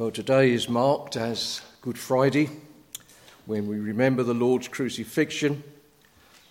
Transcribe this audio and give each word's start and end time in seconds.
Well, 0.00 0.10
today 0.10 0.52
is 0.52 0.66
marked 0.66 1.16
as 1.16 1.60
Good 1.82 1.98
Friday 1.98 2.48
when 3.44 3.66
we 3.66 3.78
remember 3.78 4.22
the 4.22 4.32
Lord's 4.32 4.66
crucifixion. 4.66 5.62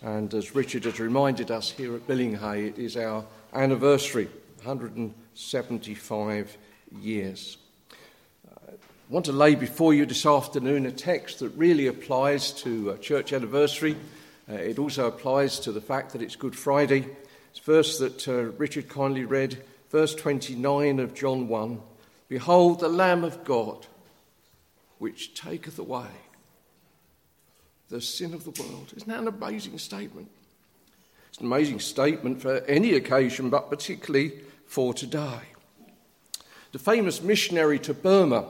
And 0.04 0.31
as 0.36 0.54
Richard 0.54 0.83
has 0.86 0.99
reminded 0.99 1.49
us 1.49 1.72
here 1.72 1.96
at 1.96 2.06
Billinghay, 2.06 2.67
it 2.67 2.78
is 2.78 2.96
our 2.96 3.26
anniversary 3.51 4.29
175 4.62 6.58
years. 7.01 7.58
I 8.56 8.74
want 9.10 9.26
to 9.26 9.31
lay 9.31 9.56
before 9.56 9.96
you 9.96 10.06
this 10.06 10.28
afternoon 10.28 10.86
a 10.86 10.92
text 10.92 11.40
that 11.40 11.50
really 11.58 11.88
applies 11.88 12.52
to 12.62 12.92
a 12.92 13.00
church 13.00 13.34
anniversary. 13.34 13.96
Uh, 14.47 14.58
it 14.58 14.78
also 14.78 15.08
applies 15.08 15.60
to 15.62 15.72
the 15.72 15.81
fact 15.81 16.13
that 16.13 16.22
it's 16.22 16.36
Good 16.36 16.55
Friday. 16.55 17.08
It's 17.50 17.62
verse 17.62 17.98
that 17.98 18.27
uh, 18.27 18.52
Richard 18.59 18.90
kindly 18.90 19.26
read, 19.26 19.63
verse 19.90 20.13
29 20.13 21.00
of 21.00 21.16
John 21.16 21.48
1. 21.48 21.81
Behold, 22.30 22.80
the 22.80 22.88
Lamb 22.88 23.24
of 23.24 23.44
God, 23.44 23.88
which 25.00 25.34
taketh 25.34 25.80
away 25.80 26.08
the 27.90 28.00
sin 28.00 28.36
of 28.36 28.44
the 28.44 28.62
world. 28.62 28.94
Isn't 28.96 29.10
that 29.10 29.20
an 29.20 29.28
amazing 29.28 29.80
statement? 29.80 30.30
It's 31.30 31.40
an 31.40 31.48
amazing 31.48 31.80
statement 31.80 32.40
for 32.40 32.58
any 32.66 32.94
occasion, 32.94 33.50
but 33.50 33.70
particularly 33.70 34.42
for 34.68 34.94
today. 34.94 35.40
The 36.72 36.80
famous 36.80 37.22
missionary 37.23 37.80
to 37.80 37.96
Burma, 37.96 38.46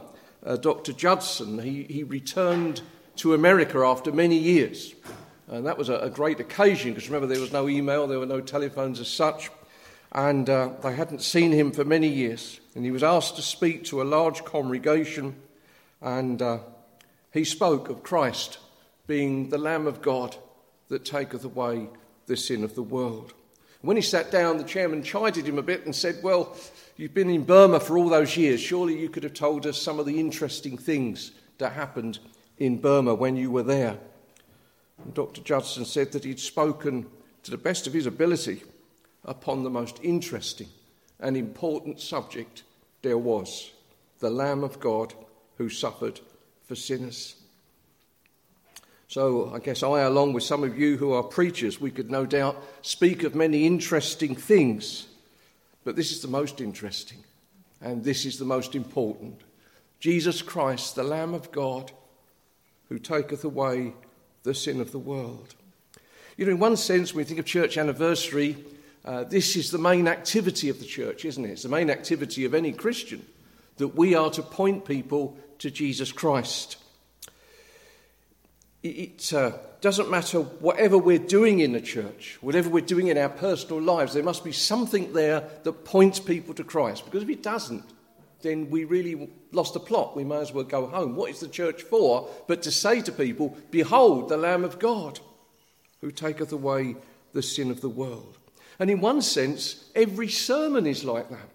uh, 0.46 0.58
Dr. 0.58 0.92
Judson, 0.92 1.60
he, 1.60 1.84
he 1.84 2.04
returned 2.04 2.82
to 3.18 3.34
America 3.34 3.80
after 3.80 4.12
many 4.12 4.38
years. 4.38 4.94
And 5.48 5.66
that 5.66 5.78
was 5.78 5.88
a, 5.88 6.00
a 6.00 6.10
great 6.10 6.42
occasion 6.42 6.92
because 6.92 7.10
remember, 7.10 7.34
there 7.34 7.42
was 7.42 7.54
no 7.54 7.70
email, 7.70 8.08
there 8.08 8.20
were 8.20 8.26
no 8.26 8.42
telephones 8.42 9.00
as 9.00 9.08
such 9.08 9.50
and 10.12 10.50
uh, 10.50 10.72
they 10.82 10.96
hadn't 10.96 11.22
seen 11.22 11.52
him 11.52 11.72
for 11.72 11.86
many 11.86 12.08
years. 12.08 12.60
And 12.76 12.84
he 12.84 12.92
was 12.92 13.04
asked 13.04 13.36
to 13.36 13.42
speak 13.42 13.84
to 13.86 14.02
a 14.02 14.04
large 14.04 14.44
congregation, 14.44 15.36
and 16.02 16.42
uh, 16.42 16.60
he 17.32 17.44
spoke 17.44 17.90
of 17.90 18.04
Christ 18.04 18.58
being 19.08 19.50
the 19.50 19.58
Lamb 19.58 19.88
of 19.88 20.02
God 20.02 20.36
that 20.88 21.06
taketh 21.06 21.44
away 21.44 21.90
the 22.26 22.38
sin 22.38 22.64
of 22.64 22.76
the 22.76 22.84
world. 22.84 23.34
When 23.82 23.96
he 23.96 24.02
sat 24.02 24.30
down, 24.30 24.58
the 24.58 24.64
chairman 24.64 25.04
chided 25.04 25.48
him 25.48 25.58
a 25.58 25.64
bit 25.64 25.86
and 25.86 25.96
said, 25.96 26.20
Well, 26.22 26.56
you've 26.98 27.14
been 27.14 27.30
in 27.30 27.46
Burma 27.46 27.80
for 27.80 27.98
all 27.98 28.10
those 28.10 28.36
years. 28.36 28.60
Surely 28.60 29.00
you 29.00 29.10
could 29.10 29.24
have 29.24 29.34
told 29.34 29.66
us 29.66 29.82
some 29.82 30.00
of 30.00 30.06
the 30.06 30.20
interesting 30.20 30.78
things 30.78 31.32
that 31.60 31.74
happened 31.74 32.20
in 32.58 32.78
Burma 32.78 33.16
when 33.16 33.38
you 33.38 33.52
were 33.52 33.64
there. 33.64 33.98
And 35.04 35.14
Dr. 35.14 35.42
Judson 35.42 35.86
said 35.86 36.12
that 36.12 36.26
he'd 36.26 36.42
spoken 36.42 37.06
to 37.44 37.52
the 37.52 37.58
best 37.58 37.88
of 37.88 37.94
his 37.94 38.06
ability 38.06 38.64
upon 39.26 39.64
the 39.64 39.70
most 39.70 40.00
interesting 40.04 40.70
and 41.20 41.36
important 41.36 42.00
subject 42.00 42.64
there 43.02 43.18
was 43.18 43.72
the 44.20 44.30
Lamb 44.30 44.64
of 44.64 44.80
God 44.80 45.14
who 45.58 45.70
suffered 45.70 46.20
for 46.66 46.76
sinners. 46.76 47.36
So, 49.08 49.52
I 49.54 49.60
guess 49.60 49.82
I, 49.82 50.02
along 50.02 50.34
with 50.34 50.44
some 50.44 50.64
of 50.64 50.78
you 50.78 50.98
who 50.98 51.14
are 51.14 51.24
preachers, 51.24 51.82
we 51.82 51.90
could 51.90 52.12
no 52.12 52.26
doubt 52.26 52.62
speak 52.82 53.24
of 53.24 53.34
many 53.34 53.66
interesting 53.66 54.36
things, 54.36 55.08
but 55.84 55.96
this 55.96 56.12
is 56.12 56.22
the 56.22 56.28
most 56.28 56.62
interesting, 56.62 57.24
and 57.82 58.04
this 58.04 58.26
is 58.26 58.38
the 58.38 58.46
most 58.46 58.76
important. 58.76 59.42
Jesus 60.00 60.42
Christ, 60.42 60.96
the 60.96 61.04
Lamb 61.04 61.34
of 61.34 61.52
God, 61.52 61.92
who 62.88 63.00
taketh 63.00 63.44
away 63.44 63.94
the 64.44 64.54
sin 64.54 64.80
of 64.80 64.92
the 64.92 65.00
world. 65.00 65.56
You 66.38 66.46
know, 66.46 66.52
in 66.52 66.60
one 66.60 66.78
sense, 66.78 67.14
when 67.14 67.24
we 67.24 67.28
think 67.28 67.40
of 67.40 67.46
church 67.46 67.78
anniversary, 67.78 68.58
uh, 69.10 69.24
this 69.24 69.56
is 69.56 69.72
the 69.72 69.80
main 69.80 70.08
activity 70.08 70.70
of 70.70 70.78
the 70.78 70.86
church, 70.86 71.26
isn't 71.26 71.44
it? 71.44 71.50
It's 71.50 71.64
the 71.64 71.70
main 71.70 71.90
activity 71.90 72.46
of 72.46 72.54
any 72.54 72.72
Christian 72.72 73.26
that 73.78 73.96
we 73.96 74.14
are 74.14 74.30
to 74.30 74.44
point 74.44 74.86
people 74.86 75.36
to 75.58 75.72
Jesus 75.72 76.12
Christ. 76.12 76.78
It 78.84 79.34
uh, 79.34 79.54
doesn't 79.82 80.12
matter 80.12 80.42
whatever 80.42 80.96
we're 80.96 81.18
doing 81.18 81.58
in 81.58 81.72
the 81.72 81.82
church, 81.82 82.38
whatever 82.42 82.70
we're 82.70 82.86
doing 82.86 83.08
in 83.08 83.18
our 83.18 83.30
personal 83.30 83.82
lives, 83.82 84.14
there 84.14 84.22
must 84.22 84.44
be 84.44 84.52
something 84.52 85.12
there 85.12 85.44
that 85.64 85.86
points 85.86 86.20
people 86.20 86.54
to 86.54 86.64
Christ. 86.64 87.04
Because 87.06 87.24
if 87.24 87.30
it 87.30 87.42
doesn't, 87.42 87.86
then 88.44 88.70
we 88.70 88.84
really 88.84 89.28
lost 89.52 89.74
the 89.74 89.80
plot. 89.80 90.16
We 90.16 90.24
may 90.24 90.38
as 90.38 90.54
well 90.54 90.66
go 90.66 90.86
home. 90.86 91.16
What 91.16 91.32
is 91.32 91.40
the 91.40 91.48
church 91.48 91.82
for? 91.82 92.30
But 92.46 92.62
to 92.62 92.70
say 92.70 93.02
to 93.02 93.12
people, 93.12 93.58
Behold, 93.72 94.30
the 94.30 94.38
Lamb 94.38 94.64
of 94.64 94.78
God 94.78 95.20
who 96.00 96.12
taketh 96.12 96.52
away 96.52 96.96
the 97.34 97.42
sin 97.42 97.72
of 97.72 97.82
the 97.82 97.90
world. 97.90 98.38
And 98.80 98.90
in 98.90 99.02
one 99.02 99.22
sense, 99.22 99.90
every 99.94 100.30
sermon 100.30 100.88
is 100.88 101.04
like 101.04 101.30
that. 101.30 101.50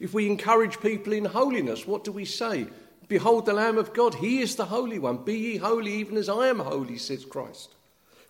If 0.00 0.12
we 0.12 0.26
encourage 0.26 0.80
people 0.80 1.12
in 1.12 1.24
holiness, 1.24 1.86
what 1.86 2.04
do 2.04 2.12
we 2.12 2.24
say? 2.24 2.66
Behold 3.08 3.46
the 3.46 3.54
Lamb 3.54 3.78
of 3.78 3.94
God, 3.94 4.14
He 4.14 4.40
is 4.40 4.56
the 4.56 4.66
Holy 4.66 4.98
One. 4.98 5.24
Be 5.24 5.34
ye 5.34 5.56
holy 5.56 5.94
even 5.94 6.16
as 6.16 6.28
I 6.28 6.48
am 6.48 6.58
holy, 6.58 6.98
says 6.98 7.24
Christ. 7.24 7.74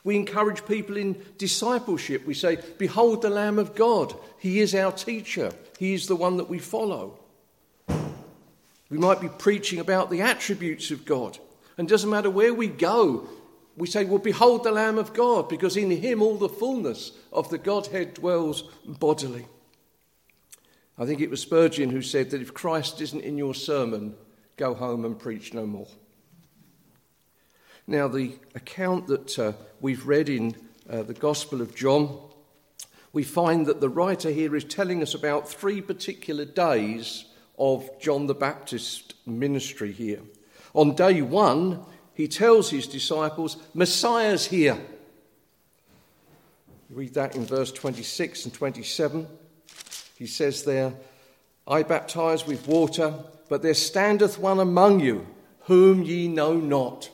We 0.04 0.16
encourage 0.16 0.64
people 0.66 0.96
in 0.96 1.20
discipleship. 1.36 2.26
We 2.26 2.34
say, 2.34 2.58
Behold 2.78 3.22
the 3.22 3.30
Lamb 3.30 3.58
of 3.58 3.74
God, 3.74 4.14
He 4.38 4.60
is 4.60 4.74
our 4.74 4.92
teacher, 4.92 5.52
He 5.78 5.94
is 5.94 6.06
the 6.06 6.16
one 6.16 6.36
that 6.36 6.48
we 6.48 6.58
follow. 6.58 7.18
We 8.90 8.96
might 8.96 9.20
be 9.20 9.28
preaching 9.28 9.80
about 9.80 10.10
the 10.10 10.22
attributes 10.22 10.90
of 10.90 11.04
God. 11.04 11.38
And 11.76 11.88
it 11.88 11.90
doesn't 11.90 12.08
matter 12.08 12.30
where 12.30 12.54
we 12.54 12.68
go, 12.68 13.28
we 13.78 13.86
say, 13.86 14.04
Well, 14.04 14.18
behold 14.18 14.64
the 14.64 14.72
Lamb 14.72 14.98
of 14.98 15.14
God, 15.14 15.48
because 15.48 15.76
in 15.76 15.90
him 15.90 16.20
all 16.20 16.36
the 16.36 16.48
fullness 16.48 17.12
of 17.32 17.48
the 17.48 17.58
Godhead 17.58 18.14
dwells 18.14 18.62
bodily. 18.84 19.46
I 20.98 21.06
think 21.06 21.20
it 21.20 21.30
was 21.30 21.40
Spurgeon 21.40 21.90
who 21.90 22.02
said 22.02 22.30
that 22.30 22.42
if 22.42 22.52
Christ 22.52 23.00
isn't 23.00 23.22
in 23.22 23.38
your 23.38 23.54
sermon, 23.54 24.16
go 24.56 24.74
home 24.74 25.04
and 25.04 25.16
preach 25.18 25.54
no 25.54 25.64
more. 25.64 25.86
Now, 27.86 28.08
the 28.08 28.36
account 28.54 29.06
that 29.06 29.38
uh, 29.38 29.52
we've 29.80 30.06
read 30.06 30.28
in 30.28 30.56
uh, 30.90 31.04
the 31.04 31.14
Gospel 31.14 31.62
of 31.62 31.74
John, 31.74 32.18
we 33.12 33.22
find 33.22 33.64
that 33.66 33.80
the 33.80 33.88
writer 33.88 34.30
here 34.30 34.54
is 34.56 34.64
telling 34.64 35.02
us 35.02 35.14
about 35.14 35.48
three 35.48 35.80
particular 35.80 36.44
days 36.44 37.26
of 37.58 37.88
John 38.00 38.26
the 38.26 38.34
Baptist's 38.34 39.14
ministry 39.24 39.92
here. 39.92 40.20
On 40.74 40.94
day 40.94 41.22
one, 41.22 41.84
he 42.18 42.26
tells 42.26 42.68
his 42.68 42.88
disciples, 42.88 43.58
Messiah's 43.74 44.44
here. 44.44 44.76
read 46.90 47.14
that 47.14 47.36
in 47.36 47.46
verse 47.46 47.70
26 47.70 48.46
and 48.46 48.52
27. 48.52 49.28
He 50.16 50.26
says 50.26 50.64
there, 50.64 50.94
I 51.68 51.84
baptize 51.84 52.44
with 52.44 52.66
water, 52.66 53.14
but 53.48 53.62
there 53.62 53.72
standeth 53.72 54.36
one 54.36 54.58
among 54.58 54.98
you 54.98 55.28
whom 55.66 56.02
ye 56.02 56.26
know 56.26 56.54
not. 56.54 57.08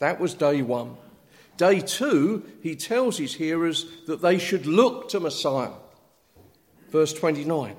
That 0.00 0.18
was 0.18 0.34
day 0.34 0.60
one. 0.60 0.96
Day 1.56 1.78
two, 1.78 2.42
he 2.64 2.74
tells 2.74 3.18
his 3.18 3.34
hearers 3.34 3.86
that 4.08 4.22
they 4.22 4.38
should 4.38 4.66
look 4.66 5.08
to 5.10 5.20
Messiah. 5.20 5.70
Verse 6.90 7.12
29. 7.12 7.76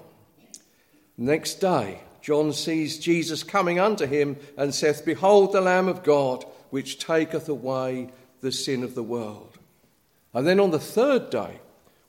Next 1.17 1.55
day, 1.55 1.99
John 2.27 2.51
sees 2.51 2.99
Jesus 2.99 3.41
coming 3.41 3.79
unto 3.79 4.05
him 4.05 4.35
and 4.57 4.75
saith, 4.75 5.05
Behold 5.05 5.53
the 5.53 5.61
Lamb 5.61 5.87
of 5.87 6.03
God, 6.03 6.43
which 6.71 6.99
taketh 6.99 7.47
away 7.47 8.09
the 8.41 8.51
sin 8.51 8.83
of 8.83 8.95
the 8.95 9.03
world. 9.03 9.57
And 10.33 10.45
then 10.45 10.59
on 10.59 10.71
the 10.71 10.77
third 10.77 11.29
day, 11.29 11.61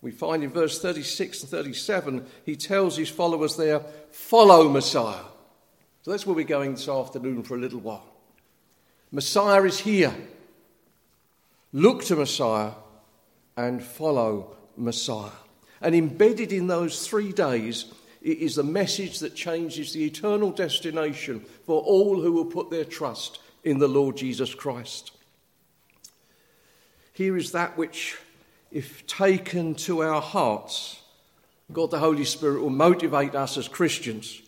we 0.03 0.11
find 0.11 0.43
in 0.43 0.51
verse 0.51 0.83
36 0.83 1.43
and 1.43 1.51
37, 1.51 2.27
he 2.45 2.57
tells 2.57 2.97
his 2.97 3.09
followers 3.09 3.55
there, 3.55 3.79
Follow 4.11 4.69
Messiah. 4.69 5.23
So 6.03 6.11
that's 6.11 6.27
where 6.27 6.35
we're 6.35 6.45
going 6.45 6.73
this 6.73 6.89
afternoon 6.89 7.45
for 7.45 7.55
a 7.55 7.61
little 7.61 7.79
while. 7.79 8.13
Messiah 9.13 9.63
is 9.63 9.79
here. 9.79 10.13
Look 11.73 12.03
to 12.07 12.17
Messiah 12.17 12.73
and 13.57 13.81
follow 13.81 14.57
Messiah. 14.77 15.31
And 15.81 15.95
embedded 15.95 16.53
in 16.53 16.67
those 16.67 17.07
three 17.07 17.31
days 17.31 17.93
it 18.29 18.39
is 18.39 18.57
the 18.57 18.63
message 18.63 19.21
that 19.21 19.35
changes 19.35 19.93
the 19.93 20.05
eternal 20.05 20.51
destination 20.51 21.41
for 21.65 21.81
all 21.81 22.21
who 22.21 22.33
will 22.33 22.45
put 22.45 22.71
their 22.71 22.85
trust 22.85 23.41
in 23.65 23.79
the 23.79 23.89
Lord 23.89 24.17
Jesus 24.19 24.55
Christ. 24.55 25.13
Here 27.15 27.37
is 27.37 27.53
that 27.53 27.79
which, 27.79 28.19
if 28.71 29.07
taken 29.07 29.75
to 29.77 30.03
our 30.03 30.21
hearts, 30.21 31.01
God 31.73 31.91
the 31.91 31.99
Holy 31.99 32.25
Spirit 32.25 32.61
will 32.61 32.71
motivate 32.71 33.35
us 33.35 33.57
as 33.57 33.67
Christians 33.67 34.43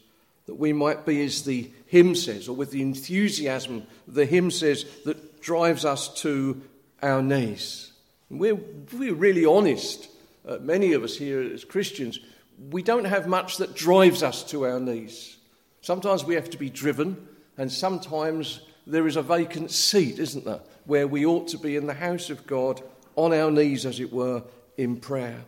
that 0.46 0.56
we 0.56 0.72
might 0.72 1.06
be, 1.06 1.24
as 1.24 1.44
the 1.44 1.70
hymn 1.86 2.14
says, 2.14 2.48
or 2.48 2.56
with 2.56 2.72
the 2.72 2.82
enthusiasm 2.82 3.84
the 4.08 4.26
hymn 4.26 4.50
says, 4.50 4.84
that 5.04 5.40
drives 5.40 5.84
us 5.84 6.12
to 6.22 6.60
our 7.02 7.22
knees. 7.22 7.92
we're, 8.28 8.58
we're 8.92 9.14
really 9.14 9.44
honest, 9.44 10.08
uh, 10.46 10.58
many 10.60 10.92
of 10.92 11.02
us 11.02 11.16
here 11.16 11.40
as 11.40 11.64
Christians, 11.64 12.18
we 12.68 12.82
don't 12.82 13.04
have 13.04 13.26
much 13.26 13.56
that 13.56 13.74
drives 13.74 14.22
us 14.22 14.42
to 14.50 14.66
our 14.66 14.78
knees. 14.78 15.38
Sometimes 15.80 16.24
we 16.24 16.34
have 16.34 16.50
to 16.50 16.58
be 16.58 16.68
driven, 16.68 17.28
and 17.56 17.72
sometimes 17.72 18.60
there 18.86 19.06
is 19.06 19.16
a 19.16 19.22
vacant 19.22 19.70
seat, 19.70 20.18
isn't 20.18 20.44
there, 20.44 20.60
where 20.84 21.06
we 21.06 21.24
ought 21.24 21.48
to 21.48 21.58
be 21.58 21.76
in 21.76 21.86
the 21.86 21.94
house 21.94 22.28
of 22.28 22.46
God, 22.46 22.82
on 23.16 23.32
our 23.32 23.50
knees, 23.50 23.86
as 23.86 23.98
it 23.98 24.12
were, 24.12 24.42
in 24.76 24.96
prayer. 24.96 25.44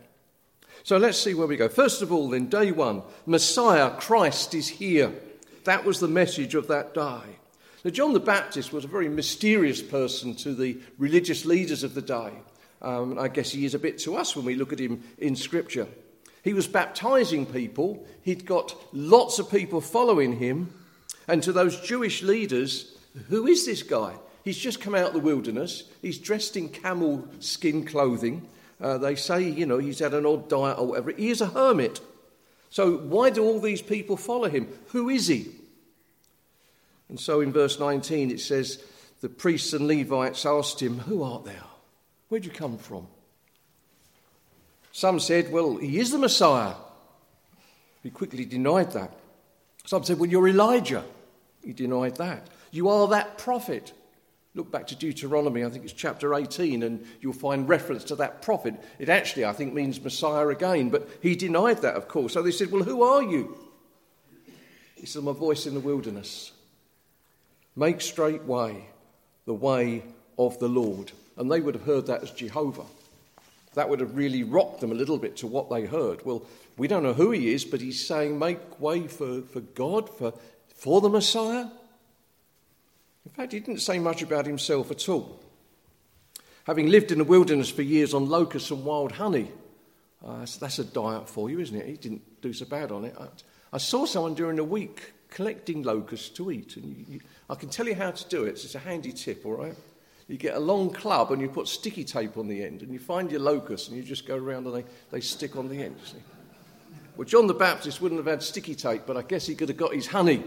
So 0.83 0.97
let's 0.97 1.17
see 1.17 1.33
where 1.33 1.47
we 1.47 1.55
go. 1.55 1.69
First 1.69 2.01
of 2.01 2.11
all, 2.11 2.29
then, 2.29 2.47
day 2.47 2.71
one 2.71 3.03
Messiah, 3.25 3.91
Christ 3.91 4.53
is 4.53 4.67
here. 4.67 5.13
That 5.63 5.85
was 5.85 5.99
the 5.99 6.07
message 6.07 6.55
of 6.55 6.67
that 6.67 6.93
day. 6.93 7.37
Now, 7.83 7.91
John 7.91 8.13
the 8.13 8.19
Baptist 8.19 8.73
was 8.73 8.85
a 8.85 8.89
very 8.89 9.09
mysterious 9.09 9.81
person 9.81 10.35
to 10.37 10.53
the 10.53 10.77
religious 10.97 11.45
leaders 11.45 11.83
of 11.83 11.93
the 11.93 12.01
day. 12.01 12.31
Um, 12.81 13.17
I 13.17 13.27
guess 13.27 13.51
he 13.51 13.65
is 13.65 13.75
a 13.75 13.79
bit 13.79 13.97
to 13.99 14.15
us 14.15 14.35
when 14.35 14.45
we 14.45 14.55
look 14.55 14.73
at 14.73 14.79
him 14.79 15.03
in 15.17 15.35
Scripture. 15.35 15.87
He 16.43 16.53
was 16.53 16.67
baptizing 16.67 17.45
people, 17.45 18.05
he'd 18.21 18.45
got 18.45 18.75
lots 18.91 19.39
of 19.39 19.49
people 19.49 19.81
following 19.81 20.37
him. 20.37 20.73
And 21.27 21.41
to 21.43 21.53
those 21.53 21.79
Jewish 21.79 22.21
leaders, 22.21 22.97
who 23.29 23.47
is 23.47 23.65
this 23.65 23.81
guy? 23.81 24.15
He's 24.43 24.57
just 24.57 24.81
come 24.81 24.93
out 24.93 25.07
of 25.07 25.13
the 25.13 25.19
wilderness, 25.19 25.83
he's 26.01 26.17
dressed 26.19 26.57
in 26.57 26.69
camel 26.69 27.27
skin 27.39 27.85
clothing. 27.85 28.47
Uh, 28.81 28.97
they 28.97 29.15
say, 29.15 29.41
you 29.41 29.65
know, 29.65 29.77
he's 29.77 29.99
had 29.99 30.13
an 30.13 30.25
odd 30.25 30.49
diet 30.49 30.77
or 30.77 30.87
whatever. 30.87 31.11
He 31.11 31.29
is 31.29 31.39
a 31.39 31.45
hermit. 31.45 32.01
So, 32.69 32.97
why 32.97 33.29
do 33.29 33.43
all 33.43 33.61
these 33.61 33.81
people 33.81 34.17
follow 34.17 34.49
him? 34.49 34.67
Who 34.87 35.09
is 35.09 35.27
he? 35.27 35.51
And 37.07 37.19
so 37.19 37.41
in 37.41 37.53
verse 37.53 37.79
19 37.79 38.31
it 38.31 38.39
says, 38.39 38.83
The 39.21 39.29
priests 39.29 39.71
and 39.73 39.87
Levites 39.87 40.45
asked 40.45 40.81
him, 40.81 40.99
Who 40.99 41.21
art 41.23 41.45
thou? 41.45 41.67
Where'd 42.27 42.43
you 42.43 42.51
come 42.51 42.77
from? 42.77 43.07
Some 44.93 45.19
said, 45.19 45.51
Well, 45.51 45.75
he 45.77 45.99
is 45.99 46.11
the 46.11 46.19
Messiah. 46.19 46.75
He 48.03 48.11
quickly 48.11 48.45
denied 48.45 48.91
that. 48.91 49.11
Some 49.85 50.03
said, 50.03 50.19
Well, 50.19 50.29
you're 50.29 50.47
Elijah. 50.47 51.03
He 51.65 51.73
denied 51.73 52.17
that. 52.17 52.47
You 52.71 52.89
are 52.89 53.07
that 53.09 53.37
prophet. 53.37 53.91
Look 54.55 54.71
back 54.71 54.85
to 54.87 54.95
Deuteronomy, 54.95 55.65
I 55.65 55.69
think 55.69 55.83
it's 55.83 55.93
chapter 55.93 56.35
18, 56.35 56.83
and 56.83 57.03
you'll 57.21 57.33
find 57.33 57.67
reference 57.67 58.03
to 58.05 58.15
that 58.17 58.43
prophet. 58.43 58.75
It 58.99 59.09
actually, 59.09 59.45
I 59.45 59.53
think, 59.53 59.73
means 59.73 59.99
Messiah 59.99 60.47
again, 60.49 60.89
but 60.89 61.09
he 61.21 61.35
denied 61.35 61.81
that, 61.81 61.95
of 61.95 62.07
course. 62.07 62.33
So 62.33 62.43
they 62.43 62.51
said, 62.51 62.71
Well, 62.71 62.83
who 62.83 63.01
are 63.01 63.23
you? 63.23 63.57
He 64.95 65.07
said, 65.07 65.19
I'm 65.19 65.27
a 65.27 65.33
voice 65.33 65.65
in 65.65 65.73
the 65.73 65.79
wilderness. 65.79 66.51
Make 67.75 67.99
straight 67.99 68.43
way 68.43 68.85
the 69.45 69.55
way 69.55 70.03
of 70.37 70.59
the 70.59 70.69
Lord. 70.69 71.11
And 71.35 71.51
they 71.51 71.61
would 71.61 71.73
have 71.73 71.83
heard 71.83 72.05
that 72.05 72.21
as 72.21 72.29
Jehovah. 72.29 72.85
That 73.73 73.89
would 73.89 73.99
have 73.99 74.15
really 74.15 74.43
rocked 74.43 74.81
them 74.81 74.91
a 74.91 74.95
little 74.95 75.17
bit 75.17 75.37
to 75.37 75.47
what 75.47 75.69
they 75.69 75.85
heard. 75.85 76.25
Well, 76.25 76.45
we 76.77 76.87
don't 76.87 77.03
know 77.03 77.13
who 77.13 77.31
he 77.31 77.53
is, 77.53 77.65
but 77.65 77.81
he's 77.81 78.05
saying, 78.05 78.37
Make 78.37 78.79
way 78.79 79.07
for, 79.07 79.41
for 79.41 79.61
God, 79.61 80.09
for, 80.09 80.33
for 80.75 81.01
the 81.01 81.09
Messiah. 81.09 81.67
In 83.25 83.31
fact, 83.31 83.53
he 83.53 83.59
didn't 83.59 83.81
say 83.81 83.99
much 83.99 84.21
about 84.21 84.45
himself 84.45 84.91
at 84.91 85.07
all. 85.07 85.39
Having 86.65 86.89
lived 86.89 87.11
in 87.11 87.17
the 87.17 87.23
wilderness 87.23 87.69
for 87.69 87.81
years 87.81 88.13
on 88.13 88.29
locusts 88.29 88.71
and 88.71 88.85
wild 88.85 89.13
honey, 89.13 89.51
uh, 90.25 90.45
that's 90.59 90.79
a 90.79 90.85
diet 90.85 91.27
for 91.27 91.49
you, 91.49 91.59
isn't 91.59 91.75
it? 91.75 91.85
He 91.85 91.97
didn't 91.97 92.41
do 92.41 92.53
so 92.53 92.65
bad 92.65 92.91
on 92.91 93.05
it. 93.05 93.15
I, 93.19 93.27
I 93.73 93.77
saw 93.77 94.05
someone 94.05 94.33
during 94.33 94.57
the 94.57 94.63
week 94.63 95.13
collecting 95.29 95.83
locusts 95.83 96.29
to 96.29 96.51
eat, 96.51 96.77
and 96.77 96.85
you, 96.85 97.05
you, 97.07 97.19
I 97.49 97.55
can 97.55 97.69
tell 97.69 97.87
you 97.87 97.95
how 97.95 98.11
to 98.11 98.29
do 98.29 98.45
it. 98.45 98.59
So 98.59 98.65
it's 98.65 98.75
a 98.75 98.79
handy 98.79 99.11
tip, 99.11 99.45
all 99.45 99.53
right? 99.53 99.75
You 100.27 100.37
get 100.37 100.55
a 100.55 100.59
long 100.59 100.89
club 100.89 101.31
and 101.31 101.41
you 101.41 101.49
put 101.49 101.67
sticky 101.67 102.03
tape 102.03 102.37
on 102.37 102.47
the 102.47 102.63
end, 102.63 102.81
and 102.81 102.91
you 102.91 102.99
find 102.99 103.29
your 103.29 103.41
locusts, 103.41 103.89
and 103.89 103.97
you 103.97 104.03
just 104.03 104.25
go 104.25 104.37
around 104.37 104.65
and 104.65 104.75
they, 104.75 104.85
they 105.11 105.19
stick 105.19 105.55
on 105.55 105.67
the 105.67 105.83
end. 105.83 105.97
See? 106.05 106.17
Well, 107.15 107.27
John 107.27 107.47
the 107.47 107.53
Baptist 107.53 108.01
wouldn't 108.01 108.19
have 108.19 108.27
had 108.27 108.41
sticky 108.41 108.75
tape, 108.75 109.03
but 109.05 109.17
I 109.17 109.21
guess 109.21 109.45
he 109.45 109.53
could 109.53 109.69
have 109.69 109.77
got 109.77 109.93
his 109.93 110.07
honey 110.07 110.43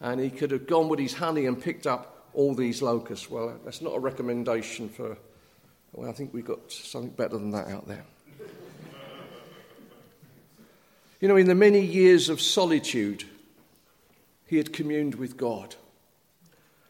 and 0.00 0.20
he 0.20 0.30
could 0.30 0.50
have 0.50 0.66
gone 0.66 0.88
with 0.88 0.98
his 0.98 1.14
honey 1.14 1.46
and 1.46 1.60
picked 1.60 1.86
up 1.86 2.26
all 2.34 2.54
these 2.54 2.82
locusts. 2.82 3.30
Well, 3.30 3.58
that's 3.64 3.80
not 3.80 3.94
a 3.94 3.98
recommendation 4.00 4.88
for. 4.88 5.16
Well, 5.92 6.08
I 6.08 6.12
think 6.12 6.32
we've 6.34 6.44
got 6.44 6.72
something 6.72 7.10
better 7.10 7.36
than 7.36 7.50
that 7.50 7.68
out 7.68 7.86
there. 7.86 8.04
You 11.20 11.28
know, 11.28 11.36
in 11.36 11.46
the 11.46 11.54
many 11.54 11.80
years 11.80 12.28
of 12.28 12.40
solitude, 12.40 13.24
he 14.46 14.56
had 14.56 14.72
communed 14.72 15.14
with 15.14 15.36
God. 15.36 15.76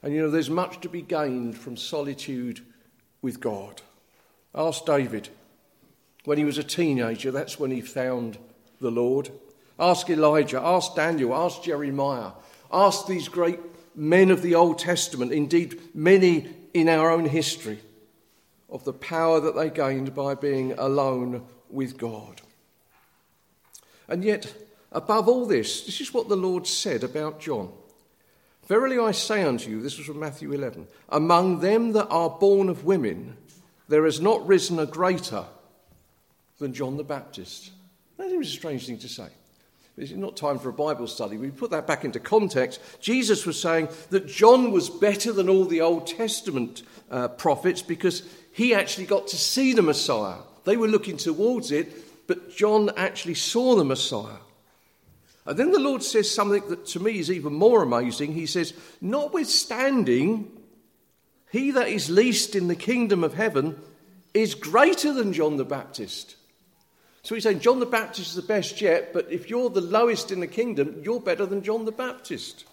And 0.02 0.12
you 0.12 0.22
know, 0.22 0.30
there's 0.30 0.50
much 0.50 0.80
to 0.80 0.88
be 0.88 1.02
gained 1.02 1.56
from 1.56 1.76
solitude 1.76 2.60
with 3.20 3.40
God. 3.40 3.82
Ask 4.54 4.84
David. 4.84 5.28
When 6.24 6.38
he 6.38 6.44
was 6.44 6.58
a 6.58 6.64
teenager, 6.64 7.30
that's 7.30 7.58
when 7.58 7.70
he 7.70 7.80
found 7.80 8.38
the 8.80 8.90
Lord. 8.90 9.30
Ask 9.78 10.10
Elijah, 10.10 10.60
ask 10.60 10.94
Daniel, 10.94 11.34
ask 11.34 11.62
Jeremiah, 11.62 12.32
Ask 12.72 13.06
these 13.06 13.28
great 13.28 13.60
men 13.94 14.30
of 14.30 14.40
the 14.40 14.54
Old 14.54 14.78
Testament, 14.78 15.32
indeed, 15.32 15.78
many 15.94 16.48
in 16.72 16.88
our 16.88 17.10
own 17.10 17.26
history, 17.26 17.80
of 18.70 18.84
the 18.84 18.94
power 18.94 19.40
that 19.40 19.54
they 19.54 19.68
gained 19.68 20.14
by 20.14 20.34
being 20.34 20.72
alone 20.72 21.44
with 21.68 21.98
God. 21.98 22.40
And 24.08 24.24
yet, 24.24 24.54
above 24.90 25.28
all 25.28 25.44
this, 25.44 25.84
this 25.84 26.00
is 26.00 26.14
what 26.14 26.28
the 26.28 26.36
Lord 26.36 26.66
said 26.66 27.04
about 27.04 27.40
John. 27.40 27.70
Verily 28.72 28.98
I 28.98 29.10
say 29.12 29.42
unto 29.42 29.70
you, 29.70 29.82
this 29.82 29.98
was 29.98 30.06
from 30.06 30.18
Matthew 30.18 30.50
11, 30.50 30.88
among 31.10 31.60
them 31.60 31.92
that 31.92 32.08
are 32.08 32.30
born 32.30 32.70
of 32.70 32.86
women, 32.86 33.36
there 33.86 34.06
has 34.06 34.18
not 34.18 34.48
risen 34.48 34.78
a 34.78 34.86
greater 34.86 35.44
than 36.58 36.72
John 36.72 36.96
the 36.96 37.04
Baptist. 37.04 37.70
That 38.16 38.30
seems 38.30 38.48
a 38.48 38.50
strange 38.50 38.86
thing 38.86 38.96
to 39.00 39.10
say. 39.10 39.26
It's 39.98 40.12
not 40.12 40.38
time 40.38 40.58
for 40.58 40.70
a 40.70 40.72
Bible 40.72 41.06
study. 41.06 41.36
We 41.36 41.50
put 41.50 41.70
that 41.72 41.86
back 41.86 42.06
into 42.06 42.18
context. 42.18 42.80
Jesus 42.98 43.44
was 43.44 43.60
saying 43.60 43.90
that 44.08 44.26
John 44.26 44.72
was 44.72 44.88
better 44.88 45.34
than 45.34 45.50
all 45.50 45.66
the 45.66 45.82
Old 45.82 46.06
Testament 46.06 46.82
uh, 47.10 47.28
prophets 47.28 47.82
because 47.82 48.22
he 48.54 48.72
actually 48.72 49.04
got 49.04 49.28
to 49.28 49.36
see 49.36 49.74
the 49.74 49.82
Messiah. 49.82 50.38
They 50.64 50.78
were 50.78 50.88
looking 50.88 51.18
towards 51.18 51.72
it, 51.72 52.26
but 52.26 52.56
John 52.56 52.88
actually 52.96 53.34
saw 53.34 53.76
the 53.76 53.84
Messiah. 53.84 54.38
And 55.44 55.58
then 55.58 55.72
the 55.72 55.80
Lord 55.80 56.02
says 56.02 56.30
something 56.30 56.68
that 56.68 56.86
to 56.86 57.00
me 57.00 57.18
is 57.18 57.30
even 57.30 57.52
more 57.52 57.82
amazing. 57.82 58.32
He 58.32 58.46
says, 58.46 58.74
Notwithstanding, 59.00 60.50
he 61.50 61.72
that 61.72 61.88
is 61.88 62.08
least 62.08 62.54
in 62.54 62.68
the 62.68 62.76
kingdom 62.76 63.24
of 63.24 63.34
heaven 63.34 63.76
is 64.34 64.54
greater 64.54 65.12
than 65.12 65.32
John 65.32 65.56
the 65.56 65.64
Baptist. 65.64 66.36
So 67.22 67.34
he's 67.34 67.44
saying 67.44 67.60
John 67.60 67.80
the 67.80 67.86
Baptist 67.86 68.30
is 68.30 68.34
the 68.34 68.42
best 68.42 68.80
yet, 68.80 69.12
but 69.12 69.30
if 69.30 69.50
you're 69.50 69.70
the 69.70 69.80
lowest 69.80 70.32
in 70.32 70.40
the 70.40 70.46
kingdom, 70.46 71.00
you're 71.04 71.20
better 71.20 71.46
than 71.46 71.62
John 71.62 71.84
the 71.84 71.92
Baptist. 71.92 72.64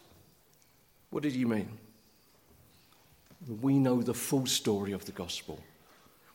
What 1.10 1.24
did 1.24 1.34
he 1.34 1.46
mean? 1.46 1.70
We 3.62 3.80
know 3.80 4.02
the 4.02 4.14
full 4.14 4.46
story 4.46 4.92
of 4.92 5.06
the 5.06 5.12
gospel. 5.12 5.60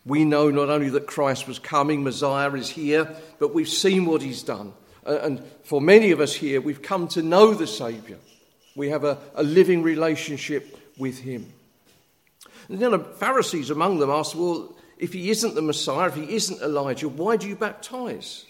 We 0.06 0.24
know 0.24 0.50
not 0.50 0.68
only 0.68 0.90
that 0.90 1.06
Christ 1.06 1.48
was 1.48 1.58
coming, 1.58 2.02
Messiah 2.02 2.52
is 2.52 2.68
here, 2.68 3.16
but 3.38 3.54
we've 3.54 3.68
seen 3.68 4.04
what 4.04 4.22
he's 4.22 4.42
done. 4.42 4.74
And 5.04 5.42
for 5.64 5.80
many 5.80 6.10
of 6.10 6.20
us 6.20 6.34
here, 6.34 6.60
we've 6.60 6.82
come 6.82 7.08
to 7.08 7.22
know 7.22 7.54
the 7.54 7.66
Saviour. 7.66 8.18
We 8.74 8.88
have 8.88 9.04
a, 9.04 9.18
a 9.34 9.42
living 9.42 9.82
relationship 9.82 10.78
with 10.98 11.18
him. 11.18 11.52
And 12.68 12.78
then 12.78 12.92
the 12.92 12.98
Pharisees 12.98 13.70
among 13.70 13.98
them 13.98 14.10
asked, 14.10 14.34
Well, 14.34 14.74
if 14.98 15.12
he 15.12 15.30
isn't 15.30 15.54
the 15.54 15.62
Messiah, 15.62 16.08
if 16.08 16.14
he 16.14 16.34
isn't 16.34 16.62
Elijah, 16.62 17.08
why 17.08 17.36
do 17.36 17.46
you 17.46 17.56
baptize? 17.56 18.46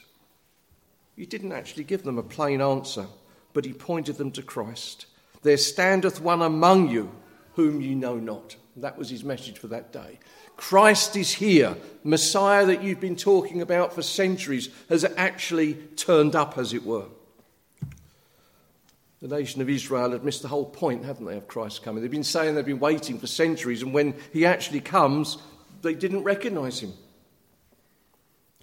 He 1.17 1.27
didn't 1.27 1.53
actually 1.53 1.85
give 1.85 2.03
them 2.03 2.19
a 2.19 2.23
plain 2.23 2.61
answer, 2.61 3.07
but 3.53 3.65
he 3.65 3.73
pointed 3.73 4.17
them 4.17 4.31
to 4.33 4.43
Christ. 4.43 5.07
There 5.43 5.57
standeth 5.57 6.21
one 6.21 6.43
among 6.43 6.91
you 6.91 7.13
whom 7.55 7.81
you 7.81 7.95
know 7.95 8.17
not. 8.17 8.57
That 8.77 8.99
was 8.99 9.09
his 9.09 9.25
message 9.25 9.59
for 9.59 9.69
that 9.69 9.93
day. 9.93 10.19
Christ 10.57 11.17
is 11.17 11.33
here. 11.33 11.77
Messiah 12.03 12.67
that 12.67 12.83
you've 12.83 13.01
been 13.01 13.17
talking 13.17 13.63
about 13.63 13.93
for 13.93 14.03
centuries 14.03 14.69
has 14.89 15.05
actually 15.17 15.75
turned 15.97 16.37
up, 16.37 16.59
as 16.59 16.73
it 16.73 16.85
were. 16.85 17.07
The 19.21 19.29
nation 19.29 19.63
of 19.63 19.71
Israel 19.71 20.11
had 20.13 20.25
missed 20.25 20.43
the 20.43 20.49
whole 20.49 20.67
point, 20.67 21.05
haven't 21.05 21.25
they, 21.25 21.37
of 21.37 21.49
Christ 21.49 21.83
coming? 21.83 22.03
They've 22.03 22.11
been 22.11 22.23
saying 22.23 22.55
they've 22.55 22.65
been 22.65 22.79
waiting 22.79 23.19
for 23.19 23.27
centuries, 23.27 23.83
and 23.83 23.95
when 23.95 24.15
he 24.33 24.45
actually 24.45 24.81
comes, 24.81 25.39
they 25.83 25.95
didn't 25.95 26.25
recognize 26.25 26.81
him. 26.81 26.93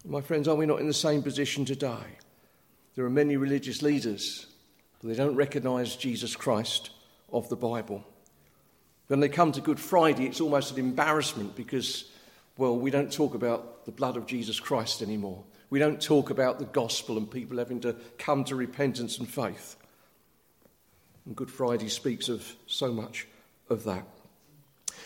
My 0.05 0.21
friends, 0.21 0.47
are 0.47 0.55
we 0.55 0.65
not 0.65 0.79
in 0.79 0.87
the 0.87 0.93
same 0.93 1.23
position 1.23 1.65
today? 1.65 2.17
There 2.95 3.05
are 3.05 3.09
many 3.09 3.37
religious 3.37 3.81
leaders, 3.81 4.47
but 4.99 5.09
they 5.09 5.15
don't 5.15 5.35
recognize 5.35 5.95
Jesus 5.95 6.35
Christ 6.35 6.91
of 7.31 7.49
the 7.49 7.55
Bible. 7.55 8.03
When 9.11 9.19
they 9.19 9.27
come 9.27 9.51
to 9.51 9.59
Good 9.59 9.77
Friday, 9.77 10.25
it's 10.25 10.39
almost 10.39 10.71
an 10.71 10.79
embarrassment 10.79 11.53
because, 11.53 12.05
well, 12.55 12.77
we 12.77 12.91
don't 12.91 13.11
talk 13.11 13.35
about 13.35 13.83
the 13.83 13.91
blood 13.91 14.15
of 14.15 14.25
Jesus 14.25 14.57
Christ 14.57 15.01
anymore. 15.01 15.43
We 15.69 15.79
don't 15.79 16.01
talk 16.01 16.29
about 16.29 16.59
the 16.59 16.65
gospel 16.65 17.17
and 17.17 17.29
people 17.29 17.57
having 17.57 17.81
to 17.81 17.97
come 18.17 18.45
to 18.45 18.55
repentance 18.55 19.17
and 19.17 19.27
faith. 19.27 19.75
And 21.25 21.35
Good 21.35 21.51
Friday 21.51 21.89
speaks 21.89 22.29
of 22.29 22.55
so 22.67 22.93
much 22.93 23.27
of 23.69 23.83
that. 23.83 24.07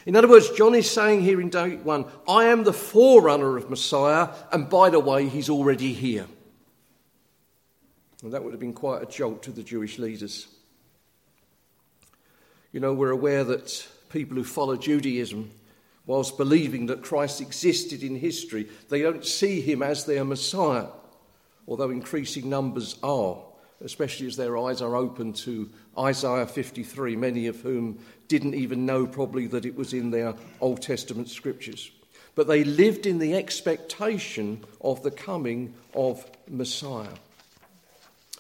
In 0.06 0.16
other 0.16 0.28
words, 0.28 0.52
John 0.52 0.76
is 0.76 0.88
saying 0.88 1.22
here 1.22 1.42
in 1.42 1.50
day 1.50 1.78
1, 1.78 2.06
I 2.28 2.44
am 2.46 2.64
the 2.64 2.74
forerunner 2.74 3.58
of 3.58 3.72
Messiah, 3.72 4.30
and 4.52 4.70
by 4.70 4.92
the 4.92 5.00
way, 5.00 5.28
he's 5.28 5.50
already 5.50 5.94
here. 5.94 6.28
And 8.22 8.34
that 8.34 8.44
would 8.44 8.54
have 8.54 8.60
been 8.60 8.74
quite 8.74 9.02
a 9.02 9.08
jolt 9.08 9.42
to 9.42 9.52
the 9.52 9.64
Jewish 9.64 9.98
leaders. 9.98 10.46
You 12.72 12.82
know, 12.82 12.94
we're 12.94 13.10
aware 13.10 13.44
that 13.46 13.88
people 14.16 14.38
who 14.38 14.46
follow 14.46 14.78
Judaism, 14.78 15.52
whilst 16.06 16.38
believing 16.38 16.86
that 16.86 17.04
Christ 17.04 17.42
existed 17.42 18.02
in 18.02 18.16
history, 18.16 18.66
they 18.88 19.02
don't 19.02 19.26
see 19.26 19.60
him 19.60 19.84
as 19.84 20.06
their 20.06 20.24
Messiah, 20.24 20.88
although 21.68 21.90
increasing 21.90 22.50
numbers 22.50 22.96
are. 23.04 23.40
especially 23.84 24.28
as 24.28 24.38
their 24.38 24.58
eyes 24.58 24.82
are 24.82 24.96
open 24.96 25.34
to 25.34 25.70
Isaiah 25.98 26.48
53, 26.48 27.16
many 27.16 27.48
of 27.48 27.62
whom 27.62 28.00
didn't 28.28 28.56
even 28.56 28.86
know 28.86 29.06
probably 29.06 29.48
that 29.48 29.66
it 29.66 29.76
was 29.76 29.94
in 29.94 30.12
their 30.12 30.34
Old 30.62 30.82
Testament 30.82 31.30
scriptures. 31.30 31.92
But 32.36 32.48
they 32.48 32.64
lived 32.64 33.06
in 33.06 33.20
the 33.20 33.36
expectation 33.36 34.64
of 34.82 35.04
the 35.04 35.12
coming 35.12 35.74
of 35.94 36.26
Messiah. 36.50 37.14